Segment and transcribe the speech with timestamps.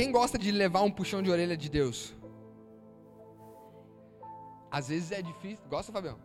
[0.00, 2.16] Quem gosta de levar um puxão de orelha de Deus?
[4.70, 5.62] Às vezes é difícil.
[5.68, 6.18] Gosta, Fabião?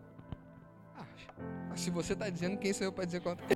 [0.97, 3.43] Ah, se você está dizendo, quem sou eu para dizer quanto?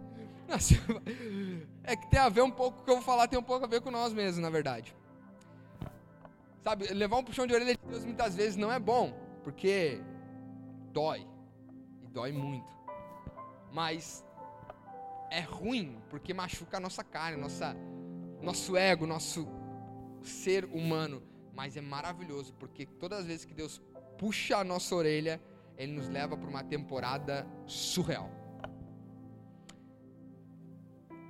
[1.86, 3.64] É que tem a ver um pouco, o que eu vou falar tem um pouco
[3.64, 4.94] a ver com nós mesmos, na verdade.
[6.62, 10.02] Sabe, levar um puxão de orelha de Deus muitas vezes não é bom, porque
[10.92, 11.26] dói.
[12.04, 12.70] E dói muito.
[13.72, 14.26] Mas
[15.32, 17.74] é ruim, porque machuca a nossa carne, nossa,
[18.42, 19.59] nosso ego, nosso
[20.24, 21.22] ser humano.
[21.54, 23.82] Mas é maravilhoso, porque todas as vezes que Deus
[24.18, 25.42] puxa a nossa orelha,
[25.78, 28.30] Ele nos leva para uma temporada surreal.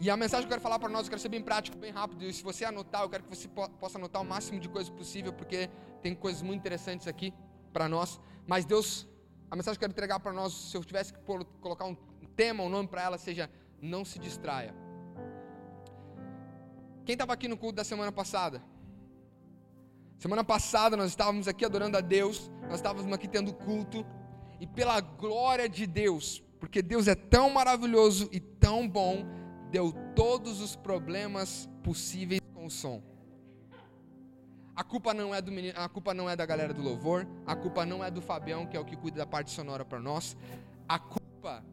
[0.01, 1.91] E a mensagem que eu quero falar para nós, eu quero ser bem prático, bem
[1.91, 2.23] rápido.
[2.23, 5.33] E se você anotar, eu quero que você possa anotar o máximo de coisas possível,
[5.33, 5.69] porque
[6.01, 7.33] tem coisas muito interessantes aqui
[7.73, 8.19] para nós.
[8.47, 9.07] Mas Deus,
[9.51, 11.95] a mensagem que eu quero entregar para nós, se eu tivesse que colocar um
[12.35, 13.49] tema, um nome para ela, seja
[13.81, 14.73] não se distraia.
[17.05, 18.63] Quem estava aqui no culto da semana passada?
[20.19, 24.05] Semana passada nós estávamos aqui adorando a Deus, nós estávamos aqui tendo culto,
[24.59, 29.25] e pela glória de Deus, porque Deus é tão maravilhoso e tão bom,
[29.71, 33.01] deu todos os problemas possíveis com o som.
[34.75, 37.55] A culpa não é do menino, a culpa não é da galera do louvor, a
[37.55, 40.35] culpa não é do Fabião, que é o que cuida da parte sonora para nós.
[40.85, 41.63] A culpa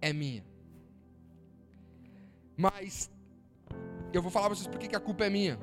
[0.00, 0.44] é minha.
[2.56, 3.10] Mas
[4.12, 5.58] eu vou falar para vocês por que a culpa é minha.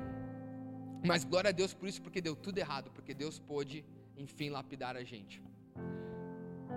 [1.06, 3.86] Mas glória a Deus por isso, porque deu tudo errado, porque Deus pôde,
[4.17, 5.42] enfim, lapidar a gente.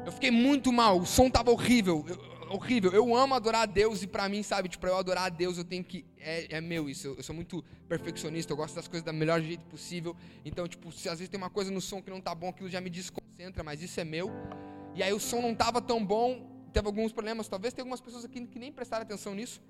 [0.04, 2.04] Eu fiquei muito mal, o som estava horrível.
[2.06, 2.90] Eu, horrível.
[2.92, 5.58] Eu amo adorar a Deus e para mim, sabe, tipo, para eu adorar a Deus
[5.58, 7.08] eu tenho que é, é meu isso.
[7.08, 10.16] Eu, eu, sou muito perfeccionista, eu gosto das coisas da melhor jeito possível.
[10.44, 12.68] Então, tipo, se às vezes tem uma coisa no som que não tá bom, aquilo
[12.68, 14.30] já me desconcentra, mas isso é meu.
[14.94, 18.24] E aí o som não tava tão bom, teve alguns problemas, talvez tenha algumas pessoas
[18.24, 19.60] aqui que nem prestaram atenção nisso.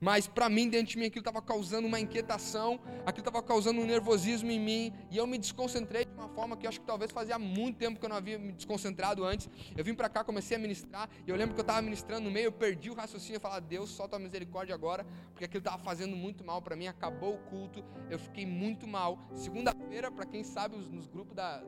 [0.00, 3.84] Mas para mim, dentro de mim, aquilo estava causando uma inquietação, aquilo estava causando um
[3.84, 7.10] nervosismo em mim, e eu me desconcentrei de uma forma que eu acho que talvez
[7.10, 9.48] fazia muito tempo que eu não havia me desconcentrado antes.
[9.76, 12.30] Eu vim para cá, comecei a ministrar, e eu lembro que eu estava ministrando no
[12.30, 15.78] meio, eu perdi o raciocínio e falei, Deus, solta a misericórdia agora, porque aquilo estava
[15.82, 19.18] fazendo muito mal para mim, acabou o culto, eu fiquei muito mal.
[19.34, 21.62] Segunda-feira, para quem sabe, nos grupos da,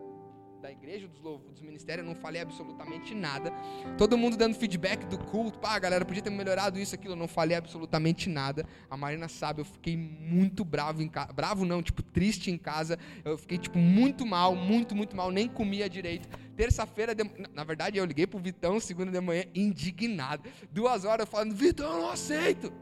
[0.63, 3.53] da igreja, dos, dos ministérios, eu não falei absolutamente nada.
[3.99, 5.59] Todo mundo dando feedback do culto.
[5.59, 7.15] Pá, galera, podia ter melhorado isso, aquilo.
[7.15, 8.65] Eu não falei absolutamente nada.
[8.89, 11.33] A Marina sabe, eu fiquei muito bravo em casa.
[11.33, 12.97] Bravo não, tipo, triste em casa.
[13.25, 15.33] Eu fiquei, tipo, muito mal, muito, muito mal.
[15.33, 16.29] Nem comia direito.
[16.57, 17.25] Terça-feira, de...
[17.53, 20.49] na verdade, eu liguei pro Vitão, segunda de manhã, indignado.
[20.71, 22.73] Duas horas falando, Vitão, eu não aceito.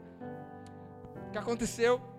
[1.27, 2.10] O que aconteceu?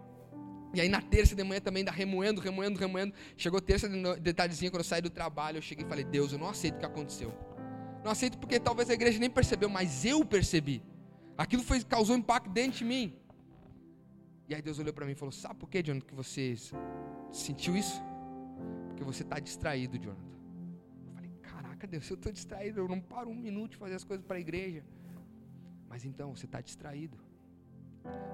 [0.75, 3.15] E aí na terça de manhã também, da remoendo, remoendo, remoendo.
[3.37, 6.38] Chegou terça de tardezinha, quando eu saí do trabalho, eu cheguei e falei, Deus, eu
[6.38, 7.33] não aceito o que aconteceu.
[8.03, 10.83] Não aceito porque talvez a igreja nem percebeu, mas eu percebi.
[11.37, 13.16] Aquilo foi, causou impacto dentro de mim.
[14.49, 16.56] E aí Deus olhou para mim e falou, sabe por que, Jonathan, que você
[17.33, 18.03] sentiu isso?
[18.89, 20.33] Porque você está distraído, Jonathan.
[21.06, 24.04] Eu falei, caraca, Deus, eu estou distraído, eu não paro um minuto de fazer as
[24.04, 24.84] coisas para a igreja.
[25.89, 27.19] Mas então, você está distraído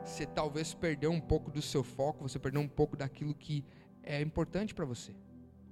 [0.04, 3.64] você talvez perdeu um pouco do seu foco, você perdeu um pouco daquilo que
[4.02, 5.14] é importante para você.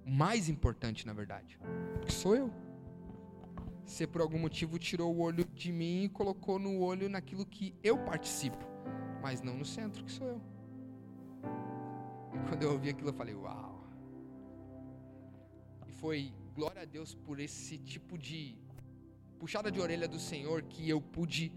[0.05, 1.59] O mais importante, na verdade,
[2.03, 2.53] que sou eu.
[3.85, 7.75] Você por algum motivo tirou o olho de mim e colocou no olho naquilo que
[7.83, 8.65] eu participo,
[9.23, 10.41] mas não no centro, que sou eu.
[12.35, 13.85] E quando eu ouvi aquilo, eu falei, uau.
[15.87, 18.59] E foi glória a Deus por esse tipo de
[19.39, 21.53] puxada de orelha do Senhor que eu pude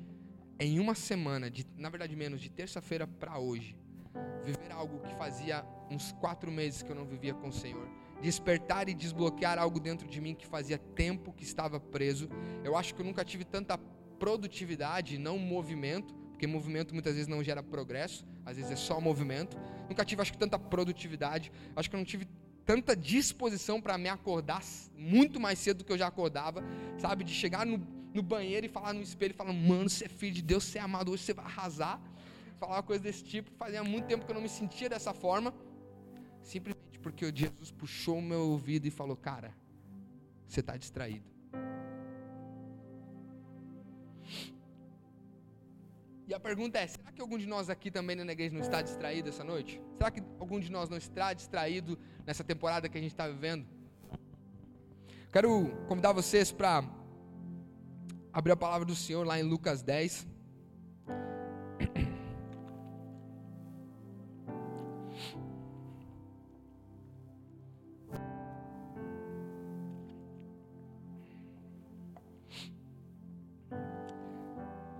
[0.59, 3.77] em uma semana, de, na verdade menos, de terça-feira para hoje,
[4.43, 7.87] viver algo que fazia uns quatro meses que eu não vivia com o Senhor,
[8.21, 12.29] despertar e desbloquear algo dentro de mim que fazia tempo que estava preso.
[12.63, 13.77] Eu acho que eu nunca tive tanta
[14.19, 19.57] produtividade, não movimento, porque movimento muitas vezes não gera progresso, às vezes é só movimento.
[19.87, 22.27] Nunca tive, acho que, tanta produtividade, acho que eu não tive
[22.65, 24.61] tanta disposição para me acordar
[24.95, 26.63] muito mais cedo do que eu já acordava,
[26.97, 27.23] sabe?
[27.23, 27.79] De chegar no,
[28.13, 30.81] no banheiro e falar no espelho, falando, mano, você é filho de Deus, você é
[30.81, 32.01] amado, hoje você vai arrasar.
[32.59, 33.49] Falar uma coisa desse tipo.
[33.57, 35.53] Fazia muito tempo que eu não me sentia dessa forma.
[36.41, 39.53] Simplesmente porque Jesus puxou o meu ouvido e falou, cara,
[40.47, 41.29] você está distraído.
[46.27, 48.81] E a pergunta é: será que algum de nós aqui também na igreja não está
[48.81, 49.81] distraído essa noite?
[49.97, 53.65] Será que algum de nós não está distraído nessa temporada que a gente está vivendo?
[55.31, 56.83] Quero convidar vocês para
[58.39, 60.25] abrir a palavra do Senhor lá em Lucas 10.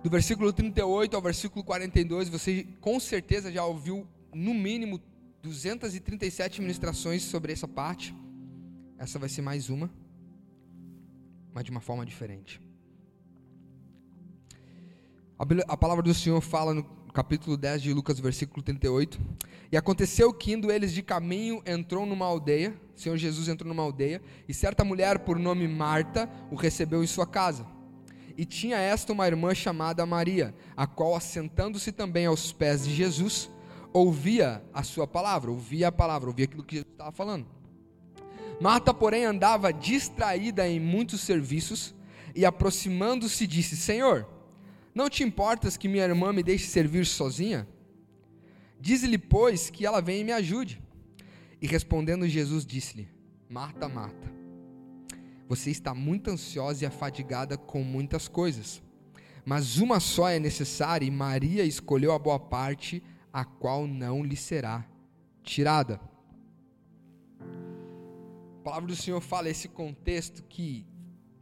[0.02, 5.00] Do versículo 38 ao versículo 42, você com certeza já ouviu, no mínimo,
[5.42, 8.14] 237 ministrações sobre essa parte.
[8.98, 9.90] Essa vai ser mais uma,
[11.54, 12.60] mas de uma forma diferente.
[15.66, 16.84] A palavra do Senhor fala no
[17.14, 19.18] capítulo 10 de Lucas, versículo 38.
[19.72, 22.78] E aconteceu que, indo eles de caminho, entrou numa aldeia.
[22.94, 24.20] O Senhor Jesus entrou numa aldeia.
[24.46, 27.66] E certa mulher, por nome Marta, o recebeu em sua casa.
[28.36, 33.48] E tinha esta uma irmã chamada Maria, a qual, assentando-se também aos pés de Jesus,
[33.94, 37.46] ouvia a sua palavra, ouvia a palavra, ouvia aquilo que Jesus estava falando.
[38.60, 41.94] Marta, porém, andava distraída em muitos serviços
[42.34, 44.26] e, aproximando-se, disse: Senhor,
[44.94, 47.66] não te importas que minha irmã me deixe servir sozinha?
[48.80, 50.82] Dize-lhe, pois, que ela venha e me ajude.
[51.60, 53.08] E respondendo Jesus, disse-lhe:
[53.48, 54.32] Marta, Marta,
[55.48, 58.82] você está muito ansiosa e afadigada com muitas coisas,
[59.44, 63.02] mas uma só é necessária, e Maria escolheu a boa parte,
[63.32, 64.86] a qual não lhe será
[65.42, 66.00] tirada.
[67.40, 70.86] A palavra do Senhor fala esse contexto que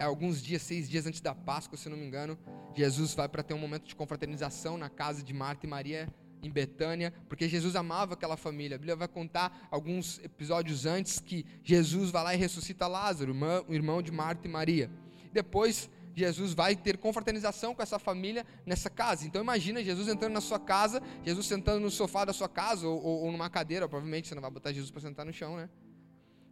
[0.05, 2.39] alguns dias, seis dias antes da Páscoa, se não me engano,
[2.75, 6.09] Jesus vai para ter um momento de confraternização na casa de Marta e Maria
[6.43, 8.77] em Betânia, porque Jesus amava aquela família.
[8.77, 13.35] A Bíblia vai contar alguns episódios antes que Jesus vai lá e ressuscita Lázaro,
[13.67, 14.91] o irmão de Marta e Maria.
[15.33, 19.27] Depois Jesus vai ter confraternização com essa família nessa casa.
[19.27, 23.03] Então imagina Jesus entrando na sua casa, Jesus sentando no sofá da sua casa ou,
[23.03, 23.89] ou, ou numa cadeira.
[23.89, 25.69] Provavelmente você não vai botar Jesus para sentar no chão, né?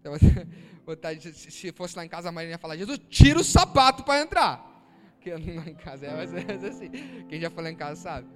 [1.32, 4.72] se fosse lá em casa, a Maria ia falar: Jesus, tira o sapato para entrar.
[5.20, 6.32] Que lá em casa é mais
[6.64, 6.90] assim.
[7.28, 8.28] Quem já foi lá em casa sabe.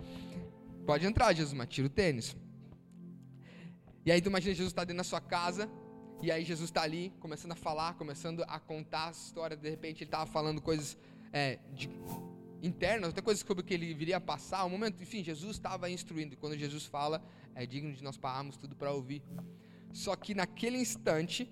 [0.85, 2.37] Pode entrar, Jesus, mas tira o tênis.
[4.05, 5.71] E aí tu imagina Jesus está dentro da sua casa,
[6.23, 10.03] e aí Jesus está ali, começando a falar, começando a contar a história, de repente
[10.03, 10.99] ele estava falando coisas
[11.33, 11.89] é, de,
[12.63, 15.89] internas, até coisas sobre o que ele viria a passar, um momento, enfim, Jesus estava
[15.91, 17.23] instruindo, quando Jesus fala,
[17.55, 19.23] é digno de nós pararmos tudo para ouvir.
[19.93, 21.51] Só que naquele instante,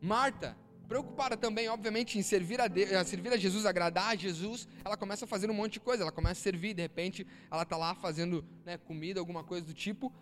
[0.00, 0.56] Marta,
[0.88, 5.26] preocupada também, obviamente, em servir a, Deus, servir a Jesus, agradar a Jesus, ela começa
[5.26, 6.02] a fazer um monte de coisa.
[6.02, 9.74] Ela começa a servir, de repente, ela está lá fazendo né, comida, alguma coisa do
[9.74, 10.12] tipo,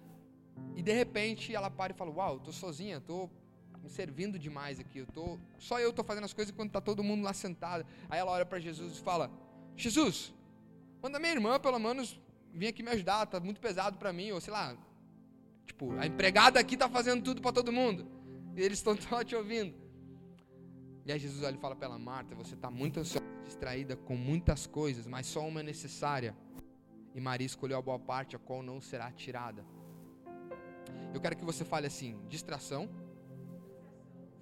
[0.74, 3.30] e de repente ela para e fala: Uau, estou sozinha, estou
[3.82, 4.98] me servindo demais aqui.
[4.98, 7.86] Eu tô, só eu estou fazendo as coisas enquanto está todo mundo lá sentado.
[8.08, 9.30] Aí ela olha para Jesus e fala:
[9.76, 10.34] Jesus,
[11.02, 12.20] manda minha irmã pelo menos
[12.52, 14.76] vir aqui me ajudar, está muito pesado para mim, ou sei lá.
[15.66, 18.06] Tipo, a empregada aqui está fazendo tudo para todo mundo.
[18.56, 19.74] E eles estão só te ouvindo.
[21.04, 24.16] E aí Jesus olha e fala para ela, Marta, você está muito ansiosa, distraída com
[24.16, 26.36] muitas coisas, mas só uma é necessária.
[27.14, 29.64] E Maria escolheu a boa parte, a qual não será tirada.
[31.14, 32.88] Eu quero que você fale assim: distração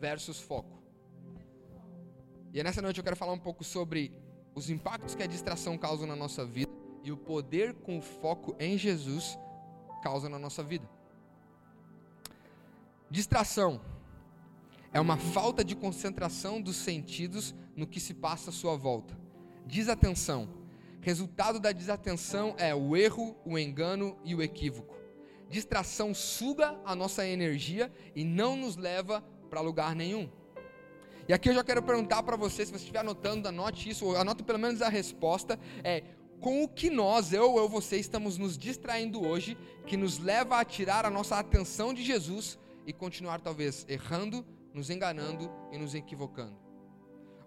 [0.00, 0.82] versus foco.
[2.52, 4.12] E nessa noite eu quero falar um pouco sobre
[4.54, 6.72] os impactos que a distração causa na nossa vida
[7.02, 9.38] e o poder com foco em Jesus
[10.02, 10.88] causa na nossa vida.
[13.14, 13.80] Distração
[14.92, 19.16] é uma falta de concentração dos sentidos no que se passa à sua volta.
[19.64, 20.48] Desatenção.
[21.00, 24.96] Resultado da desatenção é o erro, o engano e o equívoco.
[25.48, 30.28] Distração suga a nossa energia e não nos leva para lugar nenhum.
[31.28, 34.16] E aqui eu já quero perguntar para você, se você estiver anotando, anote isso, ou
[34.16, 36.02] anote pelo menos a resposta, é
[36.40, 39.56] com o que nós, eu ou você, estamos nos distraindo hoje,
[39.86, 44.90] que nos leva a tirar a nossa atenção de Jesus e continuar talvez errando, nos
[44.90, 46.56] enganando e nos equivocando.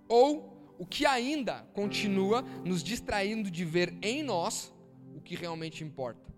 [0.08, 4.74] Ou o que ainda continua nos distraindo de ver em nós
[5.16, 6.34] o que realmente importa.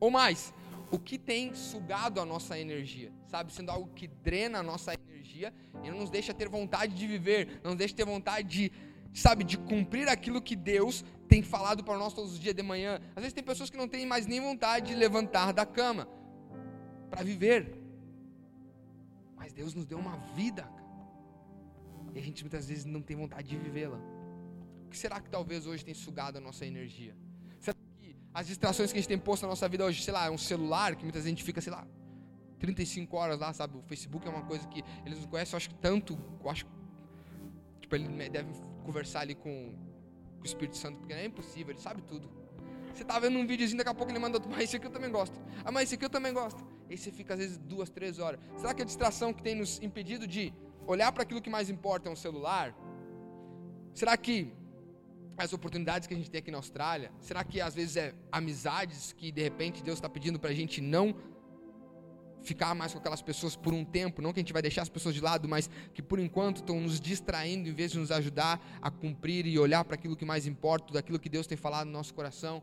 [0.00, 0.52] Ou mais,
[0.90, 3.52] o que tem sugado a nossa energia, sabe?
[3.52, 7.60] Sendo algo que drena a nossa energia e não nos deixa ter vontade de viver,
[7.62, 8.72] não nos deixa ter vontade de,
[9.12, 13.00] sabe, de cumprir aquilo que Deus tem falado para nós todos os dias de manhã.
[13.16, 16.08] Às vezes tem pessoas que não têm mais nem vontade de levantar da cama
[17.14, 17.76] para viver.
[19.36, 20.68] Mas Deus nos deu uma vida.
[22.12, 23.98] E a gente muitas vezes não tem vontade de vivê-la.
[24.86, 27.16] O que será que talvez hoje tem sugado a nossa energia?
[27.60, 30.26] Será que as distrações que a gente tem posto na nossa vida hoje, sei lá,
[30.26, 31.86] é um celular que muitas vezes a gente fica, sei lá,
[32.58, 33.76] 35 horas lá, sabe?
[33.76, 36.66] O Facebook é uma coisa que eles não conhecem, eu acho que tanto, eu acho
[37.80, 38.52] tipo, ele deve
[38.84, 39.74] conversar ali com,
[40.36, 42.30] com o Espírito Santo, porque é impossível, ele sabe tudo.
[42.94, 44.90] Você tá vendo um videozinho, daqui a pouco ele manda outro, mas esse aqui eu
[44.90, 45.38] também gosto.
[45.64, 46.64] Ah, mas esse aqui eu também gosto.
[46.94, 48.38] E você fica às vezes duas, três horas.
[48.56, 50.54] Será que a distração que tem nos impedido de
[50.86, 52.72] olhar para aquilo que mais importa é um celular?
[53.92, 54.52] Será que
[55.36, 57.10] as oportunidades que a gente tem aqui na Austrália?
[57.18, 60.80] Será que às vezes é amizades que de repente Deus está pedindo para a gente
[60.80, 61.16] não
[62.42, 64.22] ficar mais com aquelas pessoas por um tempo?
[64.22, 66.78] Não que a gente vai deixar as pessoas de lado, mas que por enquanto estão
[66.80, 70.46] nos distraindo em vez de nos ajudar a cumprir e olhar para aquilo que mais
[70.46, 72.62] importa, daquilo que Deus tem falado no nosso coração?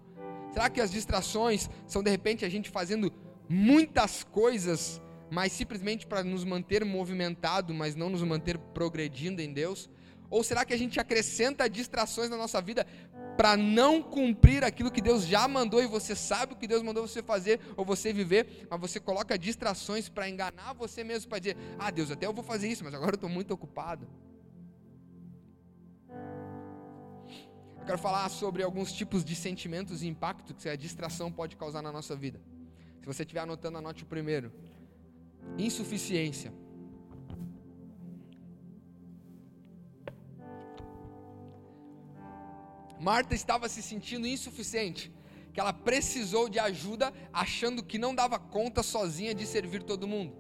[0.54, 3.12] Será que as distrações são de repente a gente fazendo
[3.52, 9.90] muitas coisas, mas simplesmente para nos manter movimentado, mas não nos manter progredindo em Deus?
[10.30, 12.88] Ou será que a gente acrescenta distrações na nossa vida
[13.36, 17.06] para não cumprir aquilo que Deus já mandou e você sabe o que Deus mandou
[17.06, 21.58] você fazer ou você viver, mas você coloca distrações para enganar você mesmo, para dizer:
[21.78, 24.08] Ah, Deus, até eu vou fazer isso, mas agora eu estou muito ocupado.
[27.80, 31.82] Eu quero falar sobre alguns tipos de sentimentos e impacto que a distração pode causar
[31.82, 32.40] na nossa vida.
[33.02, 34.52] Se você estiver anotando, anote o primeiro:
[35.58, 36.54] insuficiência.
[43.00, 45.12] Marta estava se sentindo insuficiente,
[45.52, 50.36] que ela precisou de ajuda, achando que não dava conta sozinha de servir todo mundo.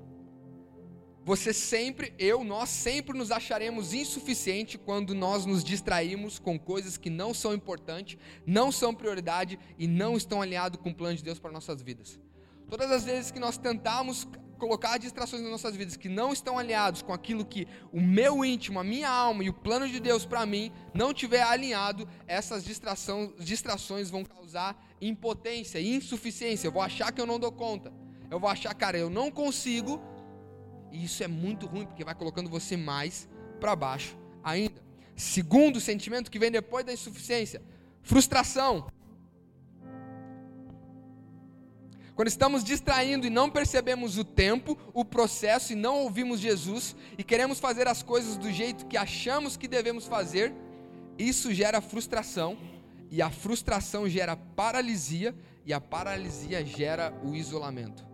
[1.23, 7.09] Você sempre, eu, nós sempre nos acharemos insuficiente quando nós nos distraímos com coisas que
[7.09, 11.39] não são importantes, não são prioridade e não estão alinhados com o plano de Deus
[11.39, 12.19] para nossas vidas.
[12.71, 14.25] Todas as vezes que nós tentamos
[14.57, 18.79] colocar distrações nas nossas vidas que não estão alinhados com aquilo que o meu íntimo,
[18.79, 23.33] a minha alma e o plano de Deus para mim não tiver alinhado, essas distração,
[23.37, 26.65] distrações vão causar impotência, insuficiência.
[26.65, 27.91] Eu vou achar que eu não dou conta.
[28.29, 30.01] Eu vou achar, cara, eu não consigo.
[30.93, 33.27] E isso é muito ruim porque vai colocando você mais
[33.59, 34.81] para baixo ainda.
[35.13, 37.61] Segundo sentimento que vem depois da insuficiência,
[38.01, 38.87] frustração.
[42.21, 47.23] Quando estamos distraindo e não percebemos o tempo, o processo e não ouvimos Jesus e
[47.23, 50.53] queremos fazer as coisas do jeito que achamos que devemos fazer,
[51.17, 52.59] isso gera frustração
[53.09, 55.33] e a frustração gera paralisia
[55.65, 58.05] e a paralisia gera o isolamento.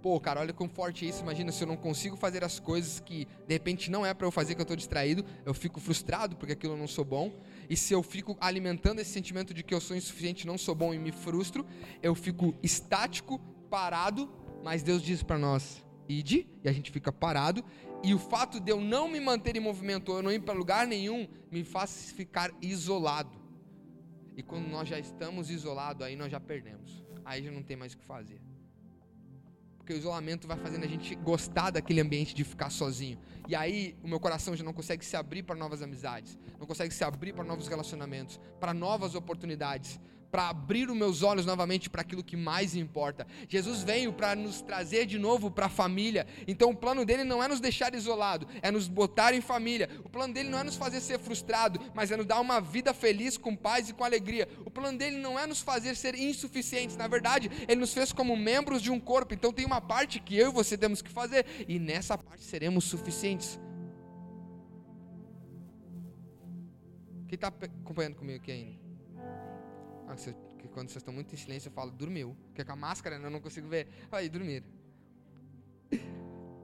[0.00, 1.20] Pô, cara, olha como forte é isso.
[1.20, 4.30] Imagina se eu não consigo fazer as coisas que de repente não é para eu
[4.30, 7.30] fazer, que eu estou distraído, eu fico frustrado porque aquilo eu não sou bom.
[7.68, 10.92] E se eu fico alimentando esse sentimento de que eu sou insuficiente, não sou bom
[10.92, 11.66] e me frustro,
[12.02, 13.38] eu fico estático,
[13.70, 14.30] parado,
[14.62, 17.64] mas Deus diz para nós: ide, e a gente fica parado,
[18.02, 20.54] e o fato de eu não me manter em movimento, ou eu não ir para
[20.54, 23.42] lugar nenhum, me faz ficar isolado.
[24.36, 27.04] E quando nós já estamos isolados, aí nós já perdemos.
[27.24, 28.40] Aí já não tem mais o que fazer.
[29.84, 33.18] Porque o isolamento vai fazendo a gente gostar daquele ambiente de ficar sozinho.
[33.46, 36.94] E aí o meu coração já não consegue se abrir para novas amizades, não consegue
[36.94, 40.00] se abrir para novos relacionamentos, para novas oportunidades
[40.34, 43.24] para abrir os meus olhos novamente para aquilo que mais importa.
[43.48, 46.26] Jesus veio para nos trazer de novo para a família.
[46.48, 49.88] Então o plano dele não é nos deixar isolado, é nos botar em família.
[50.02, 52.92] O plano dele não é nos fazer ser frustrado, mas é nos dar uma vida
[52.92, 54.48] feliz, com paz e com alegria.
[54.64, 56.96] O plano dele não é nos fazer ser insuficientes.
[56.96, 59.34] Na verdade, ele nos fez como membros de um corpo.
[59.34, 62.82] Então tem uma parte que eu e você temos que fazer e nessa parte seremos
[62.86, 63.60] suficientes.
[67.28, 68.83] Quem está acompanhando comigo aqui ainda?
[70.06, 70.14] Ah,
[70.58, 72.36] que quando vocês estão muito em silêncio, eu falo, dormiu.
[72.46, 73.88] Porque com a máscara né, eu não consigo ver.
[74.10, 74.64] Aí, dormir.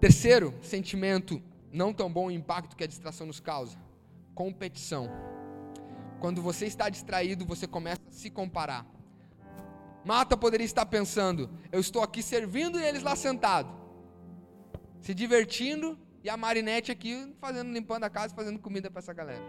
[0.00, 3.78] Terceiro sentimento não tão bom impacto que a distração nos causa:
[4.34, 5.08] competição.
[6.18, 8.86] Quando você está distraído, você começa a se comparar.
[10.04, 13.72] Mata poderia estar pensando: eu estou aqui servindo e eles lá sentados,
[15.00, 19.44] se divertindo, e a Marinette aqui fazendo, limpando a casa, fazendo comida para essa galera.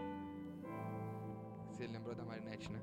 [1.72, 2.81] Você lembrou da Marinette, né?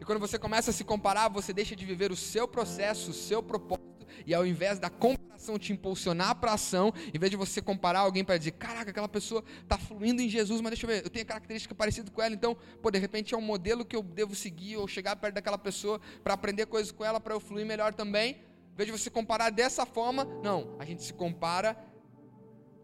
[0.00, 3.14] E quando você começa a se comparar, você deixa de viver o seu processo, o
[3.14, 7.60] seu propósito, e ao invés da comparação te impulsionar para ação, em vez de você
[7.60, 11.04] comparar alguém para dizer, caraca, aquela pessoa está fluindo em Jesus, mas deixa eu ver,
[11.04, 14.02] eu tenho característica parecida com ela, então, pô, de repente é um modelo que eu
[14.02, 17.66] devo seguir, ou chegar perto daquela pessoa para aprender coisas com ela, para eu fluir
[17.66, 18.40] melhor também.
[18.72, 21.76] Em vez de você comparar dessa forma, não, a gente se compara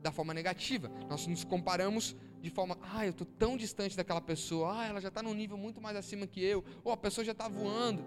[0.02, 0.90] da forma negativa.
[1.08, 2.14] Nós nos comparamos
[2.46, 5.58] de forma, ah, eu estou tão distante daquela pessoa, ah, ela já está num nível
[5.58, 8.04] muito mais acima que eu, ou a pessoa já está voando.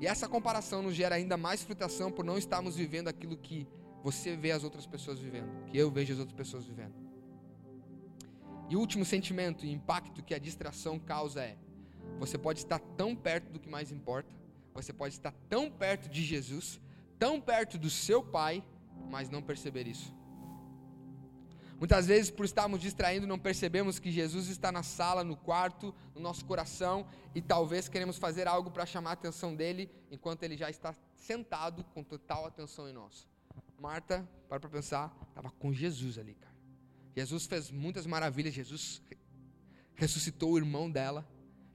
[0.00, 3.66] E essa comparação nos gera ainda mais frustração por não estarmos vivendo aquilo que
[4.04, 6.94] você vê as outras pessoas vivendo, que eu vejo as outras pessoas vivendo.
[8.68, 11.56] E o último sentimento e impacto que a distração causa é:
[12.20, 14.32] você pode estar tão perto do que mais importa,
[14.72, 16.80] você pode estar tão perto de Jesus,
[17.18, 18.62] tão perto do seu Pai,
[19.10, 20.14] mas não perceber isso.
[21.78, 26.20] Muitas vezes, por estarmos distraindo, não percebemos que Jesus está na sala, no quarto, no
[26.20, 30.70] nosso coração, e talvez queremos fazer algo para chamar a atenção dele, enquanto ele já
[30.70, 33.28] está sentado com total atenção em nós.
[33.78, 36.56] Marta, para para pensar, estava com Jesus ali, cara.
[37.14, 39.02] Jesus fez muitas maravilhas, Jesus
[39.94, 41.26] ressuscitou o irmão dela,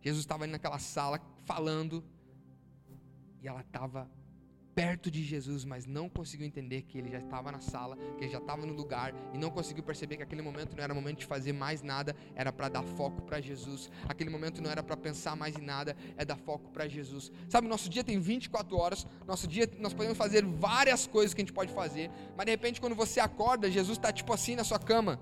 [0.02, 2.04] Jesus estava ali naquela sala falando,
[3.40, 4.10] e ela estava
[4.74, 8.32] perto de Jesus, mas não conseguiu entender que ele já estava na sala, que ele
[8.32, 11.26] já estava no lugar e não conseguiu perceber que aquele momento não era momento de
[11.26, 13.90] fazer mais nada, era para dar foco para Jesus.
[14.08, 17.32] Aquele momento não era para pensar mais em nada, é dar foco para Jesus.
[17.50, 21.44] Sabe, nosso dia tem 24 horas, nosso dia nós podemos fazer várias coisas que a
[21.44, 24.80] gente pode fazer, mas de repente quando você acorda, Jesus está tipo assim na sua
[24.80, 25.20] cama.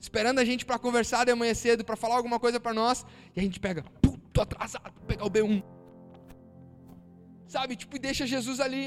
[0.00, 3.40] Esperando a gente para conversar de manhã cedo, para falar alguma coisa para nós, e
[3.40, 3.84] a gente pega,
[4.32, 5.62] tô atrasado, pegar o B1
[7.54, 7.76] sabe?
[7.80, 8.84] Tipo, e deixa Jesus ali.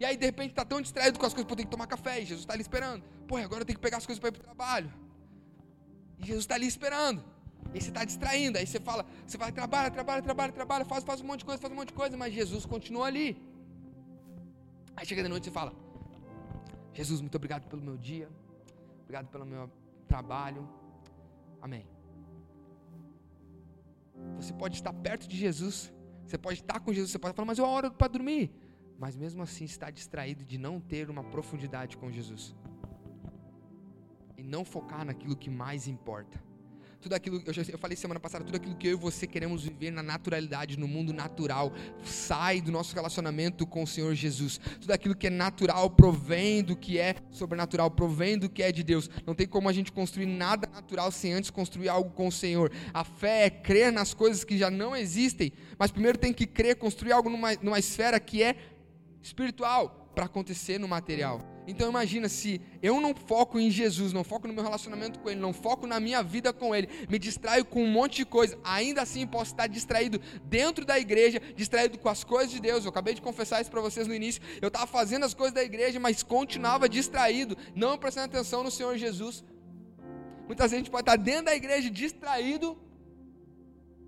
[0.00, 2.14] E aí, de repente, tá tão distraído com as coisas, pô, tem que tomar café,
[2.20, 3.02] e Jesus está ali esperando.
[3.28, 4.90] Pô, agora eu tenho que pegar as coisas para ir para o trabalho.
[6.18, 7.20] E Jesus está ali esperando.
[7.74, 11.20] E você está distraindo, aí você fala, você vai, trabalha, trabalha, trabalha, trabalha, faz, faz
[11.20, 13.28] um monte de coisa, faz um monte de coisa, mas Jesus continua ali.
[14.96, 15.72] Aí chega de noite e você fala,
[16.98, 18.28] Jesus, muito obrigado pelo meu dia,
[19.02, 19.70] obrigado pelo meu
[20.08, 20.62] trabalho,
[21.66, 21.86] amém.
[24.38, 25.76] Você pode estar perto de Jesus
[26.30, 28.52] você pode estar com Jesus, você pode falar, mas eu oro para dormir.
[28.98, 32.54] Mas mesmo assim está distraído de não ter uma profundidade com Jesus.
[34.36, 36.49] E não focar naquilo que mais importa
[37.00, 39.62] tudo aquilo, eu, já, eu falei semana passada, tudo aquilo que eu e você queremos
[39.62, 41.72] viver na naturalidade, no mundo natural,
[42.04, 44.60] sai do nosso relacionamento com o Senhor Jesus.
[44.80, 48.82] Tudo aquilo que é natural provém do que é sobrenatural, provém do que é de
[48.82, 49.08] Deus.
[49.26, 52.70] Não tem como a gente construir nada natural sem antes construir algo com o Senhor.
[52.92, 56.76] A fé é crer nas coisas que já não existem, mas primeiro tem que crer,
[56.76, 58.56] construir algo numa, numa esfera que é
[59.22, 61.40] espiritual para acontecer no material.
[61.70, 65.40] Então imagina se eu não foco em Jesus, não foco no meu relacionamento com Ele,
[65.40, 69.02] não foco na minha vida com Ele, me distraio com um monte de coisa, ainda
[69.02, 72.84] assim posso estar distraído dentro da igreja, distraído com as coisas de Deus.
[72.84, 74.42] Eu acabei de confessar isso para vocês no início.
[74.60, 78.96] Eu estava fazendo as coisas da igreja, mas continuava distraído, não prestando atenção no Senhor
[78.98, 79.44] Jesus.
[80.48, 82.76] Muitas vezes a gente pode estar dentro da igreja distraído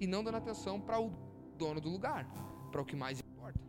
[0.01, 1.13] e não dando atenção para o
[1.57, 2.27] dono do lugar,
[2.73, 3.61] para o que mais importa.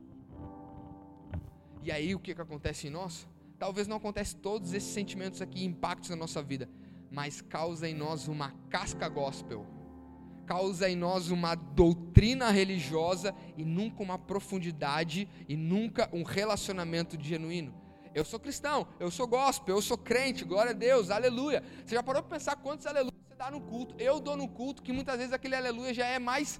[1.83, 3.27] E aí o que, que acontece em nós?
[3.63, 6.69] Talvez não aconteça todos esses sentimentos aqui, impactos na nossa vida,
[7.09, 9.65] mas causa em nós uma casca gospel,
[10.45, 17.73] causa em nós uma doutrina religiosa e nunca uma profundidade e nunca um relacionamento genuíno.
[18.13, 21.63] Eu sou cristão, eu sou gospel, eu sou crente, glória a Deus, aleluia.
[21.85, 23.95] Você já parou para pensar quantos aleluia você dá no culto?
[23.97, 26.59] Eu dou no culto que muitas vezes aquele aleluia já é mais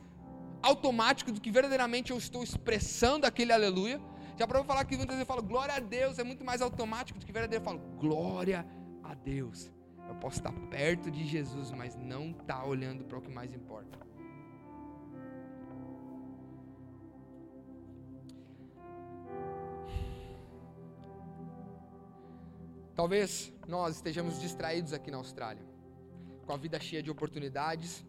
[0.62, 4.00] automático do que verdadeiramente eu estou expressando aquele aleluia.
[4.36, 7.20] Já para falar que muitas vezes eu falo glória a Deus, é muito mais automático
[7.20, 7.62] do que verdadeiro.
[7.62, 8.66] Eu falo glória
[9.04, 9.72] a Deus.
[10.08, 13.54] Eu posso estar perto de Jesus, mas não estar tá olhando para o que mais
[13.54, 14.00] importa.
[22.96, 25.66] Talvez nós estejamos distraídos aqui na Austrália,
[26.46, 28.06] com a vida cheia de oportunidades,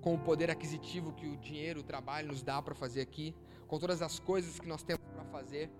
[0.00, 3.34] com o poder aquisitivo que o dinheiro, o trabalho nos dá para fazer aqui,
[3.70, 5.70] com todas as coisas que nós temos para fazer.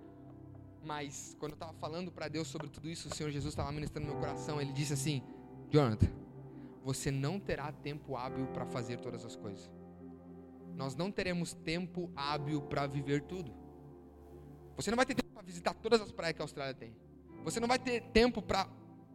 [0.81, 4.07] Mas quando eu estava falando para Deus sobre tudo isso, o Senhor Jesus estava ministrando
[4.07, 4.61] meu coração.
[4.61, 5.21] Ele disse assim:
[5.69, 6.07] Jonathan,
[6.85, 9.69] você não terá tempo hábil para fazer todas as coisas.
[10.73, 13.53] Nós não teremos tempo hábil para viver tudo.
[14.77, 16.95] Você não vai ter tempo para visitar todas as praias que a Austrália tem.
[17.43, 18.69] Você não vai ter tempo para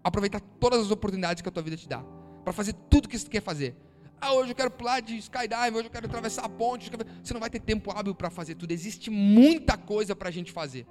[0.04, 2.04] aproveitar todas as oportunidades que a tua vida te dá.
[2.44, 3.74] Para fazer tudo que você quer fazer.
[4.20, 6.90] Ah, hoje eu quero pular de skydive, hoje eu quero atravessar a ponte.
[7.22, 8.72] Você não vai ter tempo hábil para fazer tudo.
[8.72, 10.86] Existe muita coisa para a gente fazer.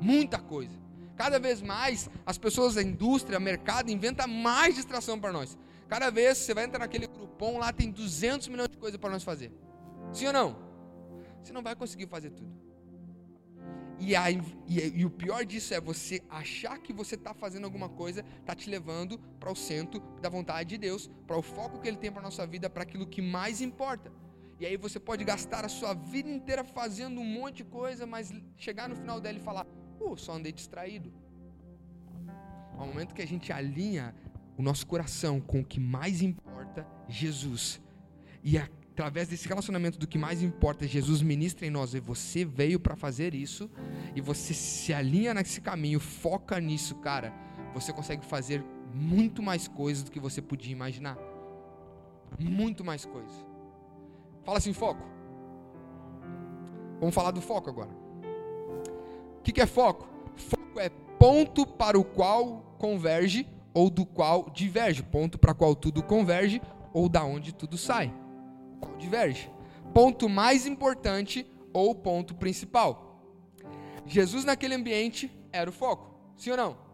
[0.00, 0.72] Muita coisa.
[1.16, 5.58] Cada vez mais as pessoas, a indústria, o mercado inventa mais distração para nós.
[5.88, 9.22] Cada vez você vai entrar naquele grupão lá, tem 200 milhões de coisas para nós
[9.22, 9.52] fazer.
[10.12, 10.56] Sim ou não?
[11.42, 12.69] Você não vai conseguir fazer tudo.
[14.00, 17.86] E, a, e, e, o pior disso é você achar que você está fazendo alguma
[17.86, 21.86] coisa, está te levando para o centro da vontade de Deus, para o foco que
[21.86, 24.10] Ele tem para a nossa vida, para aquilo que mais importa.
[24.58, 28.32] E aí você pode gastar a sua vida inteira fazendo um monte de coisa, mas
[28.56, 29.66] chegar no final dela e falar:
[30.00, 31.12] uh, só andei distraído.
[32.78, 34.14] Ao momento que a gente alinha
[34.56, 37.80] o nosso coração com o que mais importa, Jesus,
[38.42, 38.66] e a
[39.00, 42.94] através desse relacionamento do que mais importa, Jesus ministra em nós, e você veio para
[42.94, 43.70] fazer isso,
[44.14, 47.32] e você se alinha nesse caminho, foca nisso, cara,
[47.72, 51.16] você consegue fazer muito mais coisas do que você podia imaginar.
[52.38, 53.32] Muito mais coisas.
[54.44, 55.02] Fala assim, foco.
[57.00, 57.90] Vamos falar do foco agora.
[59.38, 60.06] O que, que é foco?
[60.36, 66.02] Foco é ponto para o qual converge ou do qual diverge, ponto para qual tudo
[66.02, 66.60] converge
[66.92, 68.12] ou da onde tudo sai
[68.98, 69.50] diverge.
[69.92, 73.22] Ponto mais importante ou ponto principal.
[74.06, 76.90] Jesus naquele ambiente era o foco, sim ou não?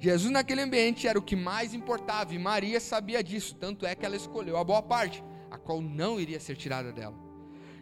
[0.00, 4.06] Jesus naquele ambiente era o que mais importava e Maria sabia disso, tanto é que
[4.06, 7.16] ela escolheu a boa parte, a qual não iria ser tirada dela.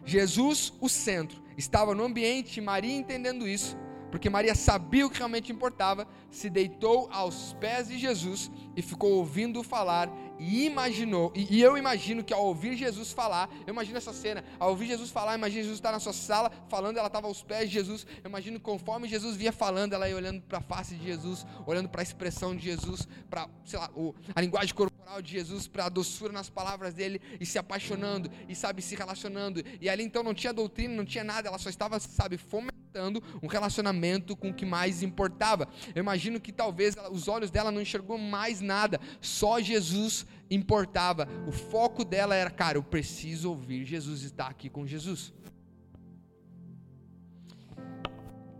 [0.03, 3.77] Jesus, o centro, estava no ambiente, Maria entendendo isso,
[4.09, 9.11] porque Maria sabia o que realmente importava, se deitou aos pés de Jesus e ficou
[9.11, 10.09] ouvindo falar
[10.39, 14.43] e imaginou, e, e, eu imagino que ao ouvir Jesus falar, eu imagino essa cena,
[14.59, 17.69] ao ouvir Jesus falar, imagina Jesus estar na sua sala falando, ela estava aos pés
[17.69, 21.03] de Jesus, eu imagino conforme Jesus via falando, ela ia olhando para a face de
[21.03, 25.31] Jesus, olhando para a expressão de Jesus, para, sei lá, o, a linguagem corporal de
[25.31, 29.89] Jesus, para a doçura nas palavras dele, e se apaixonando, e sabe, se relacionando, e
[29.89, 34.35] ali então não tinha doutrina, não tinha nada, ela só estava, sabe, fomentando um relacionamento
[34.35, 35.67] com o que mais importava.
[35.95, 41.27] Eu imagino que talvez os olhos dela não enxergou mais nada, só Jesus importava.
[41.47, 45.33] O foco dela era, cara, eu preciso ouvir Jesus estar aqui com Jesus.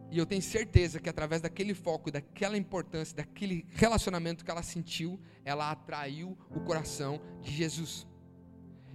[0.09, 5.19] E eu tenho certeza que através daquele foco, daquela importância, daquele relacionamento que ela sentiu,
[5.43, 8.07] ela atraiu o coração de Jesus.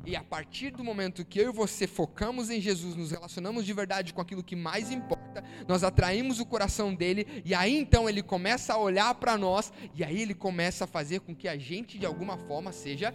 [0.04, 3.72] E a partir do momento que eu e você focamos em Jesus, nos relacionamos de
[3.72, 8.20] verdade com aquilo que mais importa, nós atraímos o coração dele, e aí então ele
[8.20, 11.98] começa a olhar para nós, e aí ele começa a fazer com que a gente
[11.98, 13.14] de alguma forma seja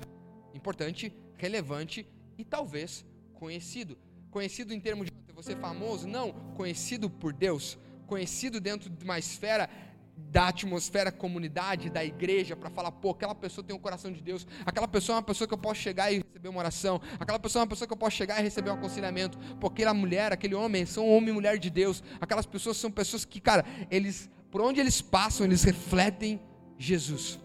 [0.54, 2.08] importante, relevante
[2.38, 3.98] e talvez conhecido.
[4.32, 6.08] Conhecido em termos de você famoso?
[6.08, 9.70] Não, conhecido por Deus, conhecido dentro de uma esfera
[10.18, 14.20] da atmosfera comunidade, da igreja, para falar, pô, aquela pessoa tem o um coração de
[14.20, 17.38] Deus, aquela pessoa é uma pessoa que eu posso chegar e receber uma oração, aquela
[17.38, 20.34] pessoa é uma pessoa que eu posso chegar e receber um aconselhamento, porque aquela mulher,
[20.34, 24.28] aquele homem, são homem e mulher de Deus, aquelas pessoas são pessoas que, cara, eles,
[24.50, 26.42] por onde eles passam, eles refletem
[26.80, 27.40] Jesus.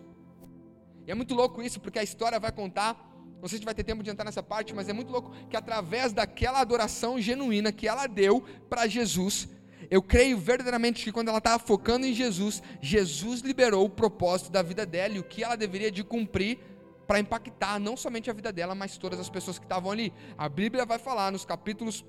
[1.07, 2.97] E é muito louco isso, porque a história vai contar,
[3.41, 5.57] não sei se vai ter tempo de entrar nessa parte, mas é muito louco que
[5.57, 9.49] através daquela adoração genuína que ela deu para Jesus,
[9.93, 14.63] eu creio verdadeiramente que quando ela estava focando em Jesus, Jesus liberou o propósito da
[14.63, 16.59] vida dela e o que ela deveria de cumprir
[17.07, 20.11] para impactar não somente a vida dela, mas todas as pessoas que estavam ali.
[20.39, 22.03] A Bíblia vai falar nos capítulos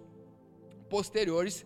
[0.90, 1.66] posteriores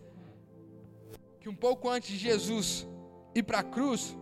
[1.40, 2.84] que um pouco antes de Jesus
[3.32, 4.18] ir para a cruz,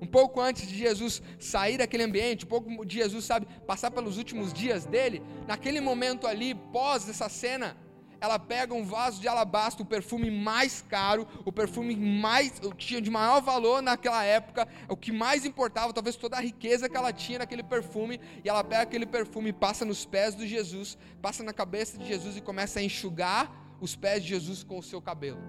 [0.00, 4.16] um pouco antes de Jesus sair daquele ambiente, um pouco de Jesus, sabe, passar pelos
[4.16, 7.76] últimos dias dele, naquele momento ali, pós essa cena,
[8.20, 13.10] ela pega um vaso de alabastro, o perfume mais caro, o perfume mais tinha de
[13.10, 17.40] maior valor naquela época, o que mais importava, talvez toda a riqueza que ela tinha
[17.40, 21.96] naquele perfume, e ela pega aquele perfume passa nos pés de Jesus, passa na cabeça
[21.98, 23.50] de Jesus e começa a enxugar
[23.80, 25.40] os pés de Jesus com o seu cabelo.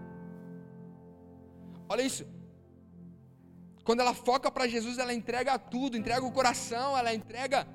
[1.87, 2.25] Olha isso.
[3.83, 7.67] Quando ela foca para Jesus, ela entrega tudo, entrega o coração, ela entrega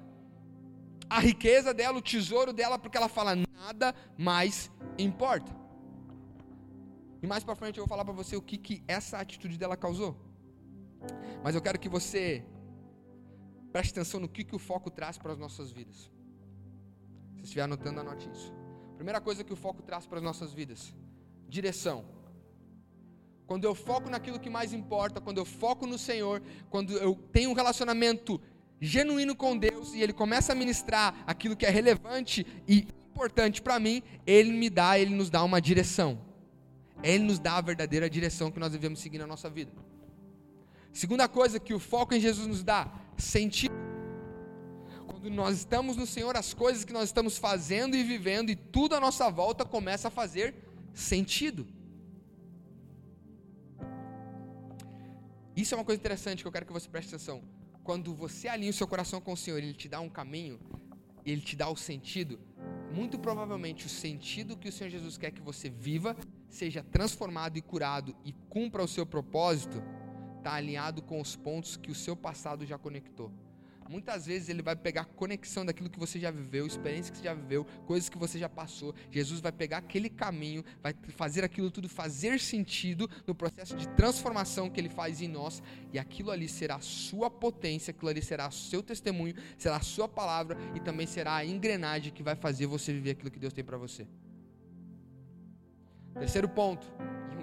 [1.09, 5.55] a riqueza dela, o tesouro dela, porque ela fala nada mais importa.
[7.23, 9.77] E mais para frente eu vou falar para você o que, que essa atitude dela
[9.77, 10.17] causou.
[11.43, 12.45] Mas eu quero que você
[13.73, 16.11] preste atenção no que, que o foco traz para as nossas vidas.
[17.37, 18.53] Se estiver anotando, anote isso.
[18.97, 20.95] Primeira coisa que o foco traz para as nossas vidas:
[21.49, 22.05] direção.
[23.47, 27.51] Quando eu foco naquilo que mais importa, quando eu foco no Senhor, quando eu tenho
[27.51, 28.41] um relacionamento
[28.81, 33.79] genuíno com Deus e ele começa a ministrar aquilo que é relevante e importante para
[33.79, 36.19] mim, ele me dá, ele nos dá uma direção.
[37.03, 39.71] Ele nos dá a verdadeira direção que nós devemos seguir na nossa vida.
[40.93, 43.75] Segunda coisa que o foco em Jesus nos dá, sentido.
[45.07, 48.95] Quando nós estamos no Senhor, as coisas que nós estamos fazendo e vivendo e tudo
[48.95, 50.55] à nossa volta começa a fazer
[50.93, 51.67] sentido.
[55.57, 57.54] Isso é uma coisa interessante que eu quero que você preste atenção
[57.85, 60.59] quando você alinha o seu coração com o Senhor, Ele te dá um caminho,
[61.25, 62.41] Ele te dá o sentido,
[62.91, 66.17] muito provavelmente o sentido que o Senhor Jesus quer que você viva,
[66.49, 69.83] seja transformado e curado e cumpra o seu propósito,
[70.39, 73.31] está alinhado com os pontos que o seu passado já conectou.
[73.89, 77.35] Muitas vezes ele vai pegar conexão daquilo que você já viveu, experiências que você já
[77.35, 78.95] viveu, coisas que você já passou.
[79.11, 84.71] Jesus vai pegar aquele caminho, vai fazer aquilo tudo fazer sentido no processo de transformação
[84.71, 88.49] que ele faz em nós, e aquilo ali será a sua potência, aquilo ali será
[88.49, 92.67] o seu testemunho, será a sua palavra e também será a engrenagem que vai fazer
[92.67, 94.07] você viver aquilo que Deus tem para você.
[96.15, 96.87] Terceiro ponto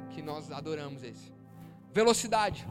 [0.09, 1.31] que nós adoramos esse.
[1.93, 2.65] Velocidade.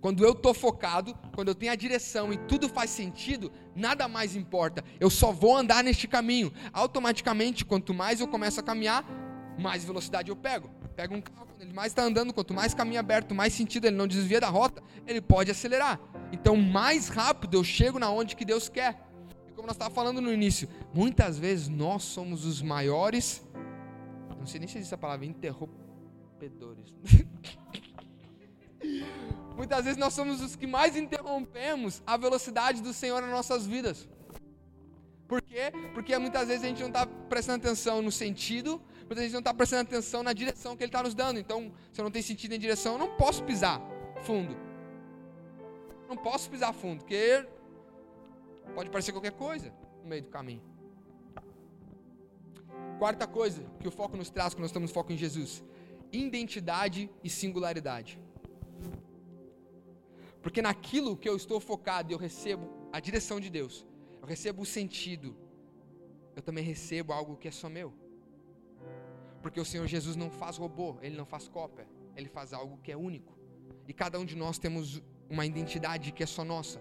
[0.00, 4.36] Quando eu estou focado, quando eu tenho a direção e tudo faz sentido, nada mais
[4.36, 4.84] importa.
[5.00, 6.52] Eu só vou andar neste caminho.
[6.72, 9.04] Automaticamente, quanto mais eu começo a caminhar,
[9.58, 10.70] mais velocidade eu pego.
[10.94, 14.06] Pega um carro, ele mais está andando, quanto mais caminho aberto, mais sentido, ele não
[14.06, 16.00] desvia da rota, ele pode acelerar.
[16.32, 19.06] Então, mais rápido eu chego na onde que Deus quer.
[19.48, 23.46] E como nós estávamos falando no início, muitas vezes nós somos os maiores,
[24.38, 26.94] não sei nem se existe essa palavra, interrompedores.
[29.56, 34.06] Muitas vezes nós somos os que mais interrompemos a velocidade do Senhor nas nossas vidas.
[35.26, 35.72] Por quê?
[35.94, 39.32] Porque muitas vezes a gente não está prestando atenção no sentido, muitas vezes a gente
[39.32, 41.38] não está prestando atenção na direção que ele está nos dando.
[41.40, 43.80] Então, se eu não tenho sentido em direção, eu não posso pisar
[44.22, 44.56] fundo.
[46.08, 47.44] Não posso pisar fundo, porque
[48.74, 50.62] pode parecer qualquer coisa no meio do caminho.
[52.98, 55.64] Quarta coisa que o foco nos traz quando nós estamos foco em Jesus:
[56.12, 58.20] identidade e singularidade.
[60.46, 63.84] Porque naquilo que eu estou focado, eu recebo a direção de Deus,
[64.22, 65.36] eu recebo o sentido,
[66.36, 67.92] eu também recebo algo que é só meu.
[69.42, 72.92] Porque o Senhor Jesus não faz robô, ele não faz cópia, ele faz algo que
[72.92, 73.36] é único.
[73.88, 76.80] E cada um de nós temos uma identidade que é só nossa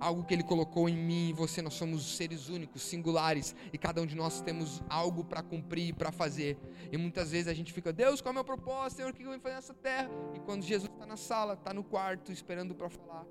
[0.00, 1.60] algo que Ele colocou em mim e você.
[1.60, 5.92] Nós somos seres únicos, singulares, e cada um de nós temos algo para cumprir e
[5.92, 6.58] para fazer.
[6.90, 8.96] E muitas vezes a gente fica, Deus, qual é o meu propósito?
[8.96, 10.10] Senhor, o que eu vou fazer nessa terra?
[10.34, 13.26] E quando Jesus está na sala, está no quarto, esperando para falar,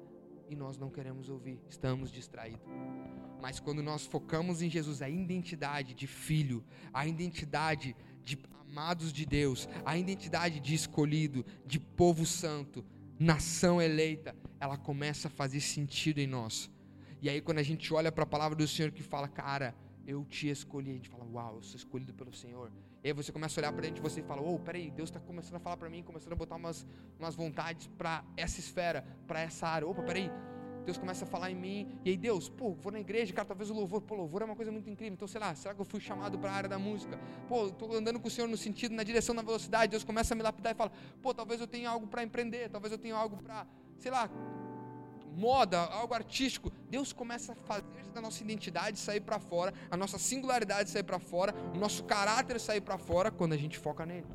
[0.47, 2.61] e nós não queremos ouvir, estamos distraídos.
[3.41, 8.37] Mas quando nós focamos em Jesus, a identidade de filho, a identidade de
[8.69, 12.85] amados de Deus, a identidade de escolhido, de povo santo,
[13.19, 16.69] nação eleita, ela começa a fazer sentido em nós.
[17.21, 19.75] E aí, quando a gente olha para a palavra do Senhor que fala, cara,
[20.07, 22.71] eu te escolhi, a gente fala, uau, eu sou escolhido pelo Senhor.
[23.03, 25.09] E aí você começa a olhar para dentro de você e fala, oh, peraí, Deus
[25.09, 26.85] está começando a falar para mim, começando a botar umas,
[27.17, 29.87] umas vontades para essa esfera, para essa área.
[29.87, 30.29] Opa, peraí,
[30.85, 33.69] Deus começa a falar em mim, e aí Deus, pô, vou na igreja, cara, talvez
[33.69, 35.85] o louvor, pô, louvor é uma coisa muito incrível, então sei lá, será que eu
[35.85, 37.19] fui chamado para a área da música?
[37.47, 40.35] Pô, estou andando com o Senhor no sentido, na direção da velocidade, Deus começa a
[40.35, 40.91] me lapidar e fala,
[41.21, 43.67] pô, talvez eu tenha algo para empreender, talvez eu tenha algo para,
[43.99, 44.29] sei lá,
[45.35, 46.71] moda, algo artístico.
[46.89, 51.19] Deus começa a fazer da nossa identidade sair para fora, a nossa singularidade sair para
[51.19, 54.27] fora, o nosso caráter sair para fora quando a gente foca nele.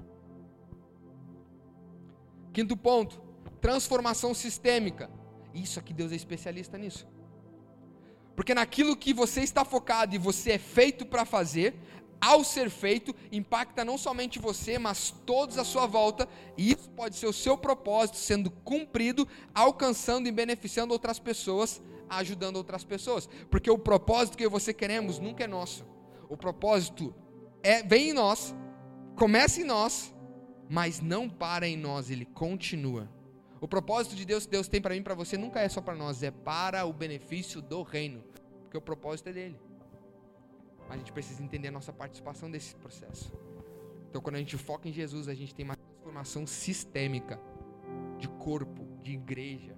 [2.53, 3.21] Quinto ponto,
[3.61, 5.11] transformação sistêmica.
[5.53, 7.07] Isso aqui Deus é especialista nisso.
[8.37, 11.75] Porque naquilo que você está focado e você é feito para fazer,
[12.25, 17.17] ao ser feito, impacta não somente você, mas todos à sua volta, e isso pode
[17.17, 23.29] ser o seu propósito sendo cumprido, alcançando e beneficiando outras pessoas, ajudando outras pessoas.
[23.51, 25.85] Porque o propósito que você queremos nunca é nosso.
[26.27, 27.15] O propósito
[27.63, 28.55] é vem em nós,
[29.17, 30.15] começa em nós,
[30.67, 33.07] mas não para em nós, ele continua.
[33.61, 35.95] O propósito de Deus que Deus tem para mim para você nunca é só para
[35.95, 38.25] nós, é para o benefício do reino,
[38.63, 39.74] porque o propósito é dele.
[40.89, 43.33] A gente precisa entender a nossa participação desse processo.
[44.09, 47.41] Então, quando a gente foca em Jesus, a gente tem uma transformação sistêmica
[48.19, 49.77] de corpo, de igreja.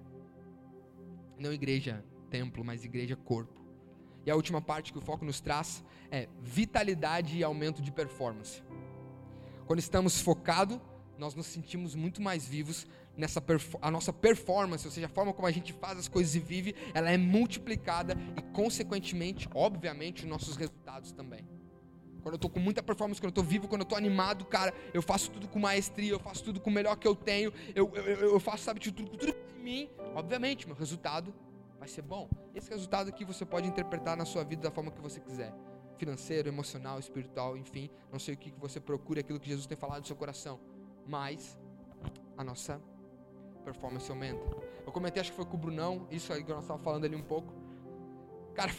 [1.38, 3.64] Não igreja templo, mas igreja corpo.
[4.24, 8.62] E a última parte que o foco nos traz é vitalidade e aumento de performance.
[9.66, 10.80] Quando estamos focados,
[11.16, 13.42] nós nos sentimos muito mais vivos, nessa
[13.80, 16.74] a nossa performance, ou seja, a forma como a gente faz as coisas e vive,
[16.92, 21.46] ela é multiplicada e, consequentemente, obviamente, os nossos resultados também.
[22.22, 24.74] Quando eu estou com muita performance, quando eu estou vivo, quando eu estou animado, cara,
[24.92, 27.90] eu faço tudo com maestria, eu faço tudo com o melhor que eu tenho, eu,
[27.94, 31.32] eu, eu faço, sabe, tudo, tudo em mim, obviamente, meu resultado
[31.78, 32.28] vai ser bom.
[32.54, 35.54] Esse resultado aqui você pode interpretar na sua vida da forma que você quiser.
[35.98, 40.00] Financeiro, emocional, espiritual, enfim, não sei o que você procura, aquilo que Jesus tem falado
[40.00, 40.58] no seu coração.
[41.06, 41.56] Mas
[42.36, 42.82] a nossa
[43.66, 44.46] performance aumenta.
[44.86, 47.16] Eu comentei, acho que foi com o Brunão, isso aí que nós estávamos falando ali
[47.16, 47.52] um pouco.
[48.54, 48.70] Cara,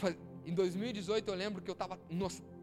[0.46, 1.98] em 2018 eu lembro que eu estava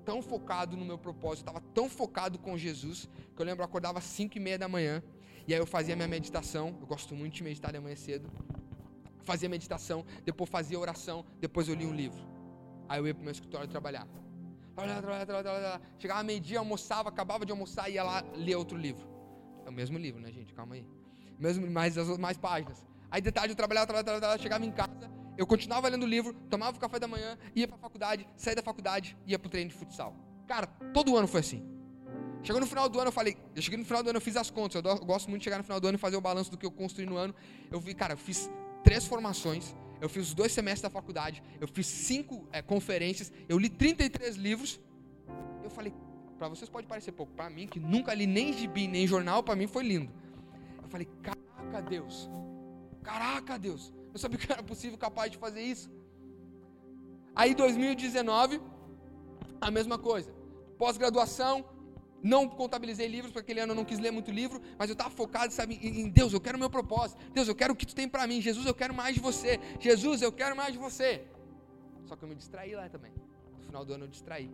[0.03, 3.99] tão focado no meu propósito, estava tão focado com Jesus, que eu lembro eu acordava
[3.99, 5.03] às 5 e meia da manhã,
[5.47, 8.27] e aí eu fazia minha meditação, eu gosto muito de meditar de manhã cedo,
[9.23, 12.23] fazia meditação, depois fazia oração, depois eu li um livro.
[12.89, 14.07] Aí eu ia para o meu escritório trabalhar.
[15.99, 19.07] Chegava meio-dia, almoçava, acabava de almoçar ia lá ler outro livro.
[19.65, 20.53] É o mesmo livro, né, gente?
[20.53, 20.85] Calma aí
[21.39, 22.85] mesmo mais, mais páginas.
[23.09, 26.33] Aí de tarde eu trabalhava, trabalhava, trabalhava, chegava em casa, eu continuava lendo o livro,
[26.49, 29.49] tomava o café da manhã, ia para a faculdade, saía da faculdade, ia para o
[29.49, 30.15] treino de futsal.
[30.47, 31.75] Cara, todo ano foi assim.
[32.43, 34.37] Chegou no final do ano, eu falei, eu cheguei no final do ano, eu fiz
[34.37, 36.51] as contas, eu gosto muito de chegar no final do ano e fazer o balanço
[36.51, 37.33] do que eu construí no ano.
[37.71, 38.49] Eu vi, cara, eu fiz
[38.83, 43.57] três formações, eu fiz os dois semestres da faculdade, eu fiz cinco é, conferências, eu
[43.57, 44.79] li 33 livros.
[45.63, 45.91] Eu falei,
[46.37, 49.55] para vocês pode parecer pouco, para mim, que nunca li nem gibi, nem jornal, para
[49.55, 50.11] mim foi lindo.
[50.95, 52.29] Falei, caraca, Deus.
[53.03, 53.93] Caraca, Deus.
[54.13, 55.89] Eu sabia que era possível, capaz de fazer isso.
[57.35, 58.61] Aí 2019,
[59.59, 60.33] a mesma coisa.
[60.77, 61.65] Pós-graduação,
[62.23, 65.09] não contabilizei livros, porque aquele ano eu não quis ler muito livro, mas eu estava
[65.09, 67.19] focado, sabe, em Deus, eu quero o meu propósito.
[67.33, 68.39] Deus, eu quero o que tu tem para mim.
[68.39, 69.59] Jesus, eu quero mais de você.
[69.81, 71.27] Jesus, eu quero mais de você.
[72.05, 73.11] Só que eu me distraí lá também.
[73.57, 74.49] No final do ano eu distraí.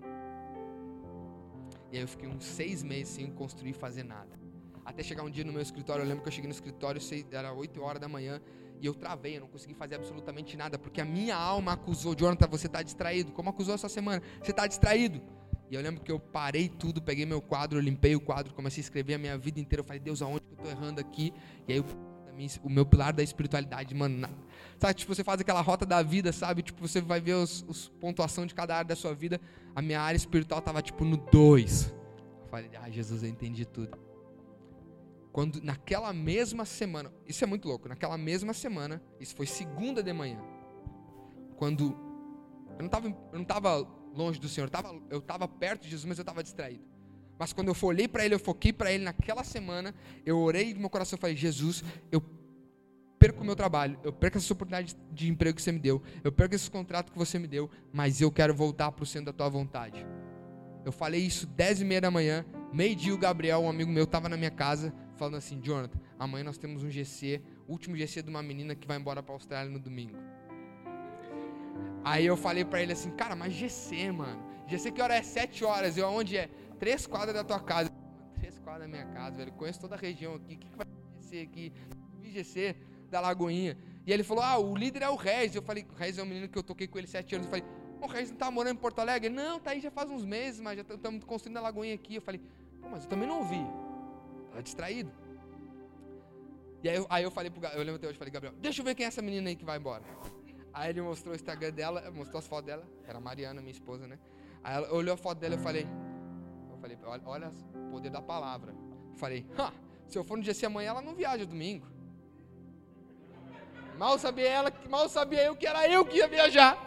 [1.92, 4.41] E aí eu fiquei uns seis meses sem construir fazer nada.
[4.86, 7.54] Até chegar um dia no meu escritório, eu lembro que eu cheguei no escritório, era
[7.54, 8.42] 8 horas da manhã,
[8.80, 12.48] E eu travei, eu não consegui fazer absolutamente nada, porque a minha alma acusou, Jonathan,
[12.48, 13.32] você está distraído.
[13.32, 14.24] Como acusou essa semana?
[14.42, 15.22] Você está distraído.
[15.70, 18.86] E eu lembro que eu parei tudo, peguei meu quadro, limpei o quadro, comecei a
[18.86, 19.82] escrever a minha vida inteira.
[19.82, 21.32] Eu falei, Deus, aonde que eu estou errando aqui?
[21.68, 21.86] E aí
[22.64, 24.28] o meu pilar da espiritualidade, mano.
[24.80, 26.64] Sabe, tipo, você faz aquela rota da vida, sabe?
[26.64, 29.40] Tipo, você vai ver os, os pontuação de cada área da sua vida.
[29.76, 31.94] A minha área espiritual estava tipo no 2.
[32.42, 33.98] Eu falei, ah, Jesus, eu entendi tudo.
[35.32, 40.12] Quando naquela mesma semana, isso é muito louco, naquela mesma semana, isso foi segunda de
[40.12, 40.40] manhã.
[41.56, 41.98] Quando
[42.72, 44.70] eu não estava eu não tava longe do Senhor,
[45.10, 46.84] eu estava perto de Jesus, mas eu estava distraído.
[47.40, 50.82] Mas quando eu olhei para Ele, eu foquei para Ele naquela semana, eu orei no
[50.82, 52.22] meu coração e falei: Jesus, eu
[53.18, 56.32] perco o meu trabalho, eu perco essa oportunidade de emprego que você me deu, eu
[56.32, 59.34] perco esse contrato que você me deu, mas eu quero voltar para o centro da
[59.34, 60.06] tua vontade.
[60.84, 64.28] Eu falei isso dez e meia da manhã, meio-dia o Gabriel, um amigo meu, estava
[64.28, 68.42] na minha casa, falando assim, Jonathan, amanhã nós temos um GC, último GC de uma
[68.42, 70.18] menina que vai embora para a Austrália no domingo.
[72.04, 74.42] Aí eu falei para ele assim, cara, mas GC, mano.
[74.68, 75.22] GC que hora é?
[75.22, 75.96] Sete horas.
[75.96, 76.50] Eu aonde é?
[76.80, 77.92] Três quadras da tua casa.
[78.40, 79.52] Três quadras da minha casa, velho.
[79.52, 80.56] Conheço toda a região aqui.
[80.56, 80.88] O que, que vai
[81.22, 81.74] GC aqui?
[82.24, 82.76] GC
[83.12, 83.78] da Lagoinha.
[84.08, 85.54] E ele falou, ah, o líder é o Reis.
[85.54, 87.46] Eu falei, o Reis é um menino que eu toquei com ele sete anos.
[87.46, 87.66] Eu falei,
[88.02, 89.30] o Reis não tá morando em Porto Alegre?
[89.30, 92.16] Não, tá aí já faz uns meses, mas já estamos construindo a Lagoinha aqui.
[92.16, 92.42] Eu falei,
[92.90, 93.64] mas eu também não ouvi.
[94.52, 95.12] Tava distraído.
[96.84, 98.96] E aí, aí eu falei pro eu lembro até hoje, falei, Gabriel, deixa eu ver
[98.96, 100.04] quem é essa menina aí que vai embora.
[100.74, 104.08] Aí ele mostrou o Instagram dela, mostrou as fotos dela, era a Mariana, minha esposa,
[104.08, 104.20] né?
[104.64, 105.88] Aí ela olhou a foto dela e eu falei,
[106.70, 108.74] eu falei, olha, olha o poder da palavra.
[109.12, 109.46] Eu falei,
[110.08, 111.88] se eu for no dia assim amanhã, ela não viaja domingo.
[113.98, 116.78] Mal sabia ela, mal sabia eu que era eu que ia viajar.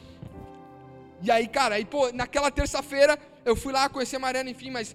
[1.20, 4.94] e aí, cara, aí, pô, naquela terça-feira eu fui lá conhecer a Mariana, enfim, mas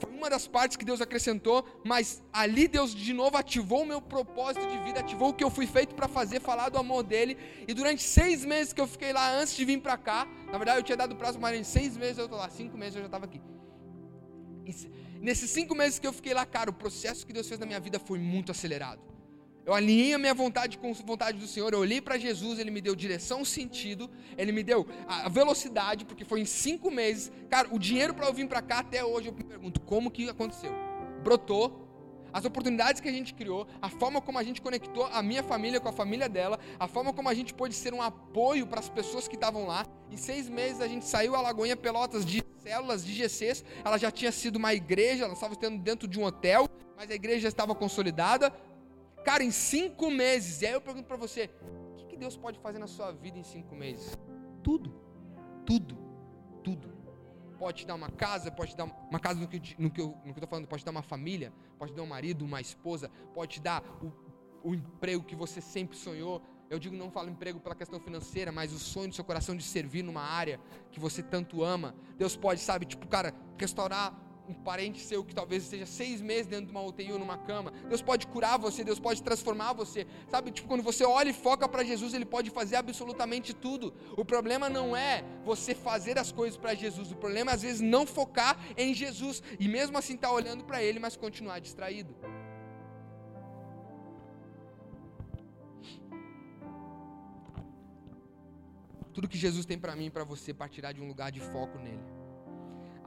[0.00, 4.00] foi uma das partes que Deus acrescentou, mas ali Deus de novo ativou o meu
[4.00, 7.36] propósito de vida, ativou o que eu fui feito para fazer, falar do amor dele.
[7.66, 10.80] E durante seis meses que eu fiquei lá antes de vir para cá, na verdade
[10.80, 13.24] eu tinha dado prazo para seis meses eu estou lá, cinco meses eu já estava
[13.24, 13.40] aqui.
[14.66, 14.74] E
[15.20, 17.80] nesses cinco meses que eu fiquei lá, cara, o processo que Deus fez na minha
[17.80, 19.17] vida foi muito acelerado.
[19.68, 21.74] Eu alinhei a minha vontade com a vontade do Senhor.
[21.74, 24.08] Eu olhei para Jesus, Ele me deu direção, sentido.
[24.38, 27.30] Ele me deu a velocidade, porque foi em cinco meses.
[27.50, 30.26] Cara, o dinheiro para eu vir para cá até hoje, eu me pergunto como que
[30.26, 30.72] aconteceu.
[31.22, 31.86] Brotou.
[32.32, 35.78] As oportunidades que a gente criou, a forma como a gente conectou a minha família
[35.78, 38.88] com a família dela, a forma como a gente pôde ser um apoio para as
[38.88, 39.86] pessoas que estavam lá.
[40.10, 43.62] Em seis meses a gente saiu a Lagoinha Pelotas de células, de GCs.
[43.84, 47.14] Ela já tinha sido uma igreja, ela estava estando dentro de um hotel, mas a
[47.14, 48.50] igreja já estava consolidada
[49.24, 50.62] Cara, em cinco meses.
[50.62, 51.50] E aí eu pergunto para você:
[51.92, 54.16] o que, que Deus pode fazer na sua vida em cinco meses?
[54.62, 54.94] Tudo.
[55.64, 55.96] Tudo.
[56.62, 56.98] Tudo.
[57.58, 60.16] Pode te dar uma casa, pode te dar uma casa no que, no que, eu,
[60.24, 62.44] no que eu tô falando, pode te dar uma família, pode te dar um marido,
[62.44, 64.12] uma esposa, pode te dar o,
[64.62, 66.40] o emprego que você sempre sonhou.
[66.70, 69.64] Eu digo não falo emprego pela questão financeira, mas o sonho do seu coração de
[69.64, 70.60] servir numa área
[70.92, 71.94] que você tanto ama.
[72.16, 76.66] Deus pode, sabe, tipo, cara, restaurar um parente seu que talvez esteja seis meses dentro
[76.66, 77.70] de uma UTI ou numa cama.
[77.88, 80.06] Deus pode curar você, Deus pode transformar você.
[80.28, 83.92] Sabe, tipo, quando você olha e foca para Jesus, Ele pode fazer absolutamente tudo.
[84.16, 87.80] O problema não é você fazer as coisas para Jesus, o problema é às vezes
[87.80, 92.14] não focar em Jesus e mesmo assim estar tá olhando para Ele, mas continuar distraído.
[99.12, 101.76] Tudo que Jesus tem para mim e para você partirá de um lugar de foco
[101.78, 102.17] nele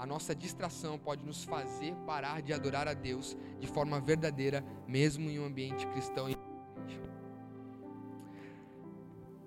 [0.01, 5.29] a nossa distração pode nos fazer parar de adorar a Deus de forma verdadeira, mesmo
[5.29, 6.25] em um ambiente cristão.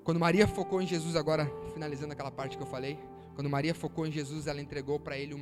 [0.04, 2.96] Quando Maria focou em Jesus, agora finalizando aquela parte que eu falei,
[3.34, 5.34] quando Maria focou em Jesus, ela entregou para ele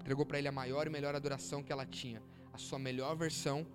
[0.00, 2.22] entregou para ele a maior e melhor adoração que ela tinha,
[2.54, 3.66] a sua melhor versão.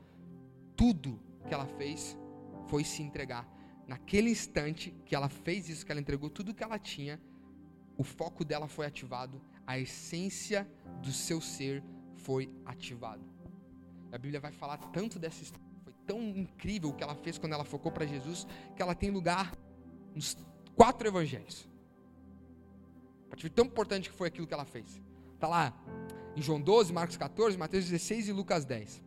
[0.76, 2.18] Tudo que ela fez
[2.66, 3.48] foi se entregar.
[3.86, 7.22] Naquele instante que ela fez isso, que ela entregou tudo que ela tinha,
[7.96, 10.68] o foco dela foi ativado a essência
[11.02, 11.84] do seu ser
[12.16, 13.24] foi ativado.
[14.12, 17.54] A Bíblia vai falar tanto dessa história, foi tão incrível o que ela fez quando
[17.54, 18.46] ela focou para Jesus,
[18.76, 19.56] que ela tem lugar
[20.14, 20.38] nos
[20.76, 21.70] quatro evangelhos.
[23.30, 25.02] Para te ver tão importante que foi aquilo que ela fez.
[25.36, 25.74] Está lá
[26.36, 29.02] em João 12, Marcos 14, Mateus 16 e Lucas 10.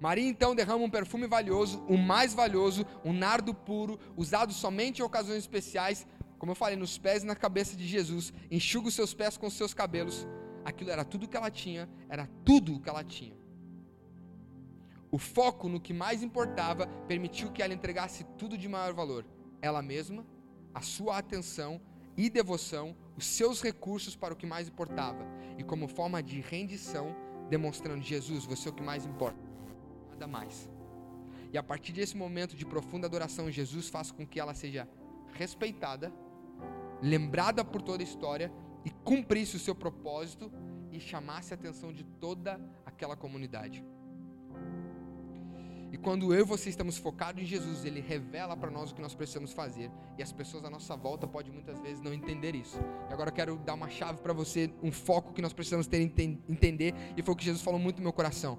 [0.00, 5.02] Maria então derrama um perfume valioso, o mais valioso, um nardo puro, usado somente em
[5.02, 6.06] ocasiões especiais,
[6.44, 9.46] como eu falei, nos pés e na cabeça de Jesus, enxuga os seus pés com
[9.46, 10.28] os seus cabelos.
[10.62, 13.34] Aquilo era tudo que ela tinha, era tudo o que ela tinha.
[15.10, 19.24] O foco no que mais importava permitiu que ela entregasse tudo de maior valor:
[19.62, 20.26] ela mesma,
[20.74, 21.80] a sua atenção
[22.14, 25.26] e devoção, os seus recursos para o que mais importava,
[25.56, 27.16] e como forma de rendição,
[27.48, 29.40] demonstrando: Jesus, você é o que mais importa,
[30.10, 30.68] nada mais.
[31.50, 34.86] E a partir desse momento de profunda adoração, Jesus faz com que ela seja
[35.34, 36.12] respeitada,
[37.04, 38.50] lembrada por toda a história
[38.84, 40.50] e cumprisse o seu propósito
[40.90, 43.84] e chamasse a atenção de toda aquela comunidade.
[45.92, 49.02] E quando eu e você estamos focados em Jesus, Ele revela para nós o que
[49.02, 49.90] nós precisamos fazer.
[50.18, 52.78] E as pessoas à nossa volta podem muitas vezes não entender isso.
[53.08, 56.00] E agora eu quero dar uma chave para você, um foco que nós precisamos ter
[56.00, 56.94] entender.
[57.16, 58.58] E foi o que Jesus falou muito no meu coração.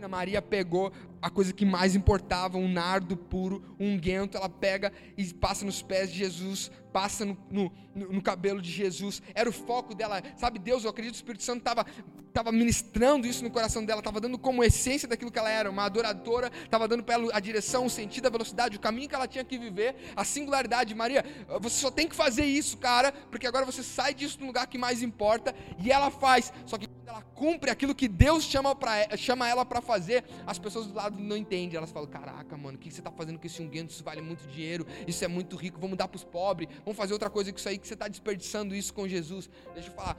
[0.00, 0.90] Imagina, Maria pegou
[1.20, 5.82] a coisa que mais importava, um nardo puro, um unguento, ela pega e passa nos
[5.82, 9.20] pés de Jesus, passa no, no, no, cabelo de Jesus.
[9.34, 10.58] Era o foco dela, sabe?
[10.58, 11.84] Deus, eu acredito, o Espírito Santo estava
[12.30, 15.84] estava ministrando isso no coração dela, estava dando como essência daquilo que ela era, uma
[15.84, 19.26] adoradora, estava dando para ela a direção, o sentido, a velocidade, o caminho que ela
[19.26, 20.94] tinha que viver, a singularidade.
[20.94, 21.24] Maria,
[21.60, 24.78] você só tem que fazer isso, cara, porque agora você sai disso no lugar que
[24.78, 25.52] mais importa
[25.84, 26.52] e ela faz.
[26.66, 30.86] Só que ela cumpre aquilo que Deus chama, pra, chama ela para fazer, as pessoas
[30.86, 31.76] do lado não entendem.
[31.76, 33.90] Elas falam: Caraca, mano, o que você está fazendo com esse unguento?
[33.90, 37.12] Isso vale muito dinheiro, isso é muito rico, vamos dar para os pobres, vamos fazer
[37.12, 39.50] outra coisa com isso aí que você está desperdiçando isso com Jesus.
[39.74, 40.16] Deixa eu falar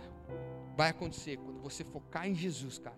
[0.76, 2.98] vai acontecer quando você focar em Jesus, cara.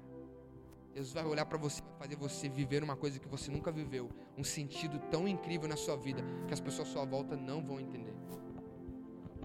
[0.96, 4.10] Jesus vai olhar para você, vai fazer você viver uma coisa que você nunca viveu,
[4.38, 7.80] um sentido tão incrível na sua vida que as pessoas à sua volta não vão
[7.80, 8.14] entender.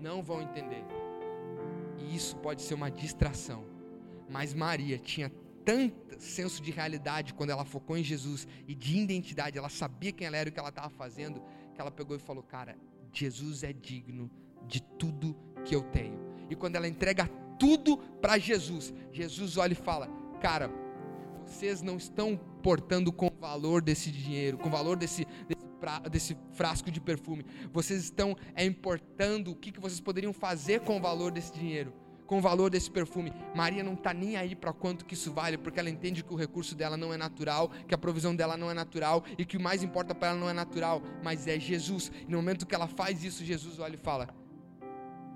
[0.00, 0.84] Não vão entender.
[1.98, 3.64] E isso pode ser uma distração.
[4.28, 5.30] Mas Maria tinha
[5.64, 10.26] tanto senso de realidade quando ela focou em Jesus e de identidade, ela sabia quem
[10.26, 11.42] ela era e o que ela estava fazendo,
[11.74, 12.76] que ela pegou e falou: Cara,
[13.12, 14.30] Jesus é digno
[14.66, 16.18] de tudo que eu tenho.
[16.50, 18.94] E quando ela entrega tudo para Jesus.
[19.12, 20.08] Jesus olha e fala:
[20.40, 20.70] Cara,
[21.44, 26.36] vocês não estão portando com o valor desse dinheiro, com o valor desse, desse, desse
[26.52, 27.44] frasco de perfume.
[27.72, 31.92] Vocês estão é, importando o que, que vocês poderiam fazer com o valor desse dinheiro,
[32.28, 33.32] com o valor desse perfume.
[33.54, 36.36] Maria não está nem aí para quanto que isso vale, porque ela entende que o
[36.36, 39.60] recurso dela não é natural, que a provisão dela não é natural e que o
[39.60, 42.12] mais importa para ela não é natural, mas é Jesus.
[42.28, 44.28] E no momento que ela faz isso, Jesus olha e fala: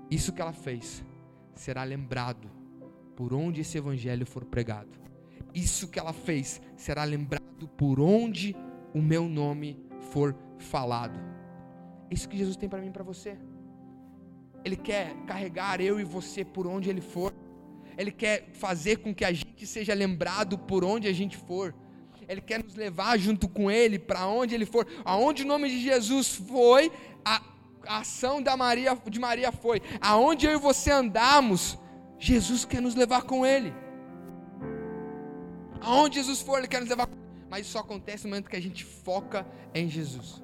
[0.09, 1.03] Isso que ela fez
[1.55, 2.49] será lembrado
[3.15, 4.99] por onde esse evangelho for pregado.
[5.53, 8.55] Isso que ela fez será lembrado por onde
[8.93, 11.19] o meu nome for falado.
[12.09, 13.35] Isso que Jesus tem para mim e para você.
[14.63, 17.33] Ele quer carregar eu e você por onde ele for.
[17.97, 21.75] Ele quer fazer com que a gente seja lembrado por onde a gente for.
[22.27, 24.87] Ele quer nos levar junto com ele para onde ele for.
[25.03, 26.91] Aonde o nome de Jesus foi,
[27.25, 27.41] a,
[27.87, 31.77] ação da Maria, de Maria foi: aonde eu e você andamos,
[32.17, 33.73] Jesus quer nos levar com Ele.
[35.81, 37.09] Aonde Jesus for, Ele quer nos levar.
[37.49, 40.41] Mas isso só acontece no momento que a gente foca em Jesus.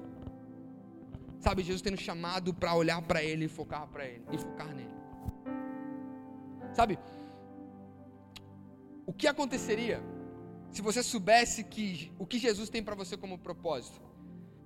[1.40, 4.74] Sabe, Jesus tem nos chamado para olhar para Ele e focar para Ele e focar
[4.74, 4.94] nele.
[6.72, 6.98] Sabe,
[9.06, 10.00] o que aconteceria
[10.70, 14.00] se você soubesse que o que Jesus tem para você como propósito?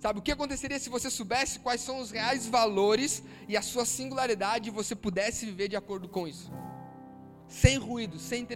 [0.00, 3.86] Sabe, o que aconteceria se você soubesse quais são os reais valores e a sua
[3.86, 6.52] singularidade e você pudesse viver de acordo com isso?
[7.48, 8.46] Sem ruído, sem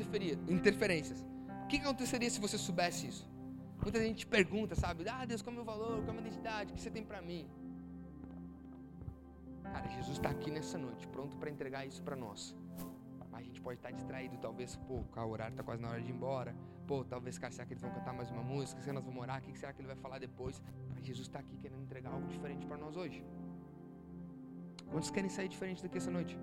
[0.49, 1.25] interferências.
[1.65, 3.27] O que aconteceria se você soubesse isso?
[3.81, 5.09] Muita gente pergunta, sabe?
[5.09, 6.03] Ah, Deus, qual é o meu valor?
[6.05, 6.73] Qual é a minha identidade?
[6.73, 7.49] O que você tem para mim?
[9.73, 12.55] Cara, Jesus está aqui nessa noite, pronto para entregar isso para nós.
[13.39, 16.15] A gente pode estar distraído, talvez, pô, o horário está quase na hora de ir
[16.15, 16.57] embora.
[16.89, 18.81] Pô, talvez, cara, será que eles vão cantar mais uma música?
[18.81, 19.39] Será que nós vamos orar?
[19.39, 20.61] O que será que ele vai falar depois?
[20.93, 23.25] Mas Jesus está aqui querendo entregar algo diferente para nós hoje.
[24.91, 26.37] Quantos querem sair diferente daqui essa noite?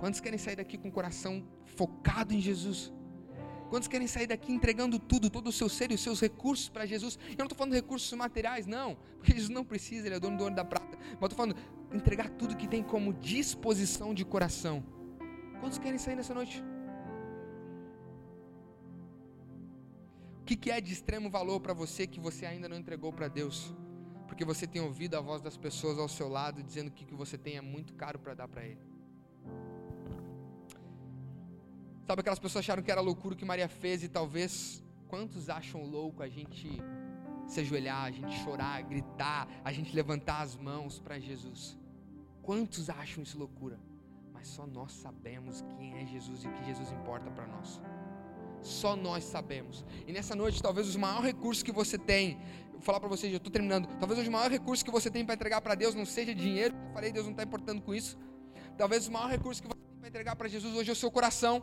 [0.00, 2.92] Quantos querem sair daqui com o coração focado em Jesus?
[3.68, 6.84] Quantos querem sair daqui entregando tudo, todo o seu ser e os seus recursos para
[6.84, 7.16] Jesus?
[7.28, 10.42] Eu não estou falando recursos materiais, não, porque Jesus não precisa, Ele é dono do
[10.42, 10.98] ouro da prata.
[10.98, 11.54] Mas estou falando
[11.92, 14.84] entregar tudo que tem como disposição de coração
[15.60, 16.64] Quantos querem sair nessa noite?
[20.40, 23.28] O que, que é de extremo valor para você que você ainda não entregou para
[23.28, 23.74] Deus?
[24.26, 27.14] Porque você tem ouvido a voz das pessoas ao seu lado dizendo que o que
[27.14, 28.80] você tem é muito caro para dar para Ele.
[32.06, 35.84] Sabe aquelas pessoas acharam que era loucura o que Maria fez e talvez quantos acham
[35.84, 36.82] louco a gente
[37.50, 41.76] se ajoelhar, a gente chorar, gritar, a gente levantar as mãos para Jesus?
[42.42, 43.78] Quantos acham isso loucura?
[44.40, 47.78] mas só nós sabemos quem é Jesus e o que Jesus importa para nós.
[48.62, 49.84] Só nós sabemos.
[50.06, 52.38] E nessa noite, talvez os maiores recursos que você tem,
[52.72, 53.86] vou falar para vocês, eu estou terminando.
[53.98, 56.74] Talvez os maiores recursos que você tem para entregar para Deus não seja dinheiro.
[56.74, 58.16] Eu falei, Deus não está importando com isso.
[58.78, 61.10] Talvez os maiores recursos que você tem para entregar para Jesus hoje é o seu
[61.10, 61.62] coração.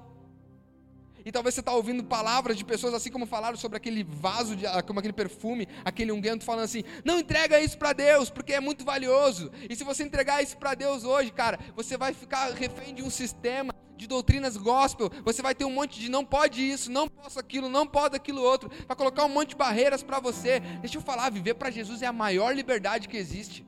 [1.28, 4.66] E talvez você está ouvindo palavras de pessoas assim como falaram sobre aquele vaso, de,
[4.66, 8.62] ah, como aquele perfume, aquele unguento, falando assim: não entrega isso para Deus, porque é
[8.62, 9.52] muito valioso.
[9.70, 13.10] E se você entregar isso para Deus hoje, cara, você vai ficar refém de um
[13.10, 15.12] sistema de doutrinas gospel.
[15.26, 18.42] Você vai ter um monte de não pode isso, não posso aquilo, não pode aquilo
[18.42, 18.72] outro.
[18.88, 20.62] Vai colocar um monte de barreiras para você.
[20.80, 23.66] Deixa eu falar, viver para Jesus é a maior liberdade que existe.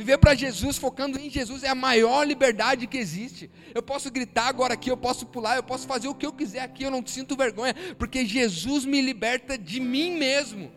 [0.00, 3.50] Viver para Jesus, focando em Jesus, é a maior liberdade que existe.
[3.74, 6.60] Eu posso gritar agora aqui, eu posso pular, eu posso fazer o que eu quiser
[6.60, 10.72] aqui, eu não sinto vergonha, porque Jesus me liberta de mim mesmo.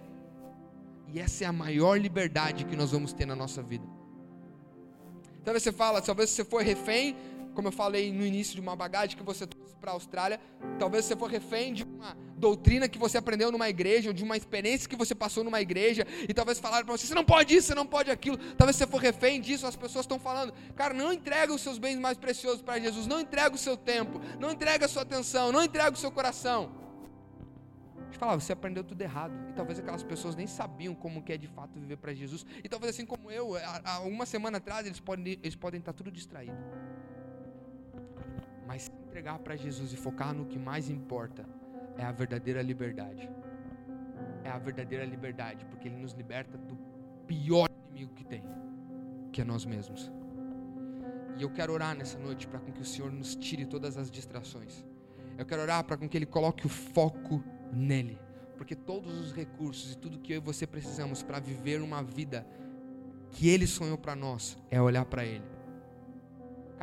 [1.07, 3.87] E essa é a maior liberdade que nós vamos ter na nossa vida.
[5.41, 7.15] Talvez você fala, talvez você for refém
[7.53, 10.39] como eu falei no início, de uma bagagem que você trouxe para a Austrália.
[10.79, 14.35] Talvez você for refém de uma doutrina que você aprendeu numa igreja, ou de uma
[14.35, 17.67] experiência que você passou numa igreja, e talvez falaram para você: você não pode isso,
[17.67, 18.37] você não pode aquilo.
[18.55, 21.97] Talvez você for refém disso, as pessoas estão falando: cara, não entrega os seus bens
[21.97, 25.63] mais preciosos para Jesus, não entrega o seu tempo, não entrega a sua atenção, não
[25.63, 26.83] entrega o seu coração.
[28.13, 29.33] Deixa eu falar, você aprendeu tudo errado.
[29.49, 32.45] E talvez aquelas pessoas nem sabiam como que é de fato viver para Jesus.
[32.63, 36.11] E talvez assim como eu, há uma semana atrás, eles podem, eles podem estar tudo
[36.11, 36.63] distraídos.
[38.65, 41.45] Mas se entregar para Jesus e focar no que mais importa
[41.97, 43.29] é a verdadeira liberdade.
[44.43, 46.77] É a verdadeira liberdade, porque Ele nos liberta do
[47.27, 48.43] pior inimigo que tem,
[49.31, 50.11] que é nós mesmos.
[51.37, 54.85] E eu quero orar nessa noite para que o Senhor nos tire todas as distrações.
[55.37, 58.19] Eu quero orar para que Ele coloque o foco nele,
[58.57, 62.45] porque todos os recursos e tudo que eu e você precisamos para viver uma vida
[63.31, 65.52] que Ele sonhou para nós é olhar para Ele.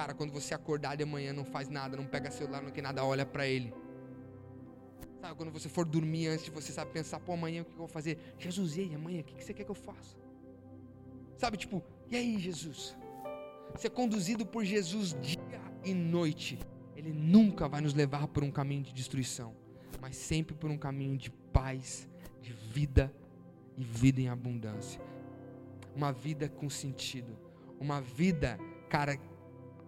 [0.01, 3.05] Cara, quando você acordar de manhã, não faz nada, não pega celular, não quer nada,
[3.05, 3.70] olha para ele.
[5.20, 7.86] Sabe, quando você for dormir antes você sabe pensar, pô, amanhã o que eu vou
[7.86, 8.16] fazer?
[8.38, 10.16] Jesus, e aí, amanhã, o que você quer que eu faça?
[11.36, 12.96] Sabe, tipo, e aí, Jesus?
[13.76, 16.59] Ser conduzido por Jesus dia e noite.
[16.96, 19.55] Ele nunca vai nos levar por um caminho de destruição,
[20.01, 22.09] mas sempre por um caminho de paz,
[22.40, 23.14] de vida
[23.76, 24.98] e vida em abundância.
[25.94, 27.36] Uma vida com sentido.
[27.78, 29.18] Uma vida, cara,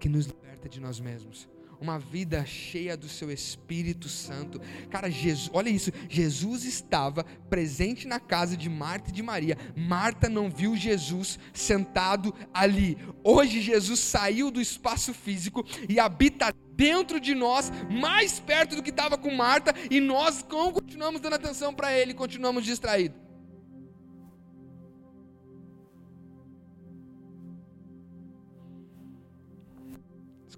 [0.03, 1.49] que nos liberta de nós mesmos.
[1.81, 4.61] Uma vida cheia do seu Espírito Santo.
[4.91, 5.93] Cara, Jesus, olha isso.
[6.09, 9.57] Jesus estava presente na casa de Marta e de Maria.
[9.77, 12.99] Marta não viu Jesus sentado ali.
[13.23, 18.91] Hoje Jesus saiu do espaço físico e habita dentro de nós, mais perto do que
[18.91, 23.22] estava com Marta, e nós continuamos dando atenção para ele, continuamos distraídos.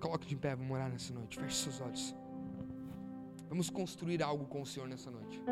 [0.04, 1.38] Coloque de pé, vamos orar nessa noite.
[1.40, 2.14] Feche seus olhos.
[3.48, 5.42] Vamos construir algo com o Senhor nessa noite.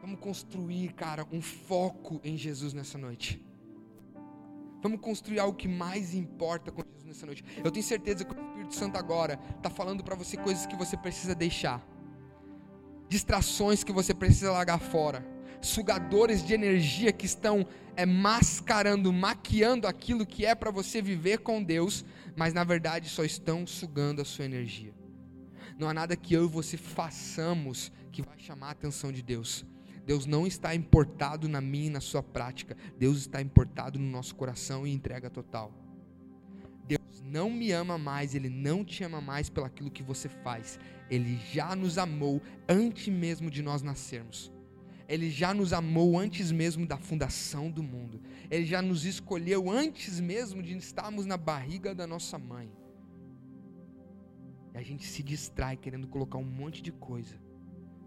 [0.00, 3.44] Vamos construir, cara, um foco em Jesus nessa noite.
[4.82, 7.44] Vamos construir algo que mais importa com Jesus nessa noite.
[7.62, 10.96] Eu tenho certeza que o Espírito Santo agora está falando para você coisas que você
[10.96, 11.86] precisa deixar,
[13.06, 20.26] distrações que você precisa largar fora sugadores de energia que estão é, mascarando, maquiando aquilo
[20.26, 22.04] que é para você viver com Deus,
[22.36, 24.94] mas na verdade só estão sugando a sua energia.
[25.78, 29.64] Não há nada que eu e você façamos que vai chamar a atenção de Deus.
[30.06, 32.76] Deus não está importado na minha e na sua prática.
[32.98, 35.72] Deus está importado no nosso coração e entrega total.
[36.86, 40.78] Deus não me ama mais, Ele não te ama mais pelo aquilo que você faz.
[41.10, 44.52] Ele já nos amou antes mesmo de nós nascermos.
[45.08, 48.20] Ele já nos amou antes mesmo da fundação do mundo.
[48.50, 52.70] Ele já nos escolheu antes mesmo de estarmos na barriga da nossa mãe.
[54.74, 57.36] E a gente se distrai querendo colocar um monte de coisa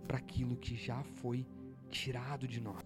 [0.07, 1.45] para aquilo que já foi
[1.89, 2.83] tirado de nós.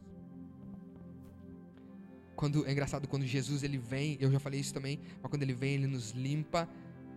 [2.35, 5.53] Quando é engraçado quando Jesus ele vem, eu já falei isso também, mas quando ele
[5.53, 6.67] vem ele nos limpa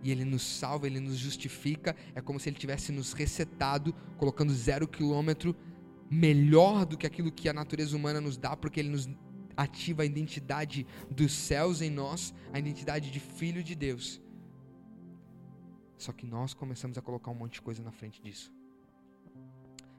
[0.03, 4.53] e ele nos salva, ele nos justifica, é como se ele tivesse nos resetado, colocando
[4.53, 5.55] zero quilômetro
[6.09, 9.09] melhor do que aquilo que a natureza humana nos dá, porque ele nos
[9.55, 14.21] ativa a identidade dos céus em nós, a identidade de filho de Deus.
[15.97, 18.53] Só que nós começamos a colocar um monte de coisa na frente disso.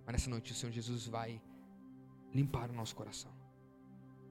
[0.07, 1.43] Mas nessa noite o Senhor Jesus vai
[2.33, 3.33] limpar o nosso coração.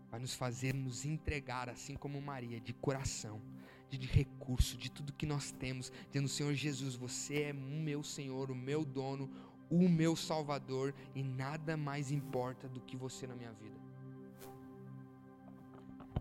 [0.10, 3.42] Vai nos fazer nos entregar, assim como Maria, de coração,
[3.90, 8.02] de, de recurso, de tudo que nós temos, dizendo: Senhor Jesus, você é o meu
[8.02, 9.30] Senhor, o meu dono,
[9.70, 13.78] o meu Salvador e nada mais importa do que você na minha vida.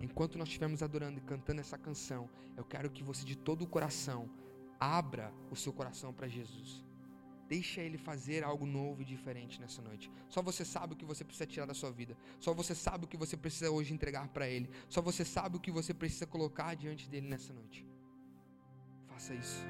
[0.00, 3.66] Enquanto nós estivermos adorando e cantando essa canção, eu quero que você de todo o
[3.66, 4.28] coração
[4.78, 6.84] abra o seu coração para Jesus.
[7.48, 10.10] Deixa ele fazer algo novo e diferente nessa noite.
[10.28, 12.16] Só você sabe o que você precisa tirar da sua vida.
[12.40, 14.68] Só você sabe o que você precisa hoje entregar para ele.
[14.88, 17.86] Só você sabe o que você precisa colocar diante dele nessa noite.
[19.06, 19.64] Faça isso.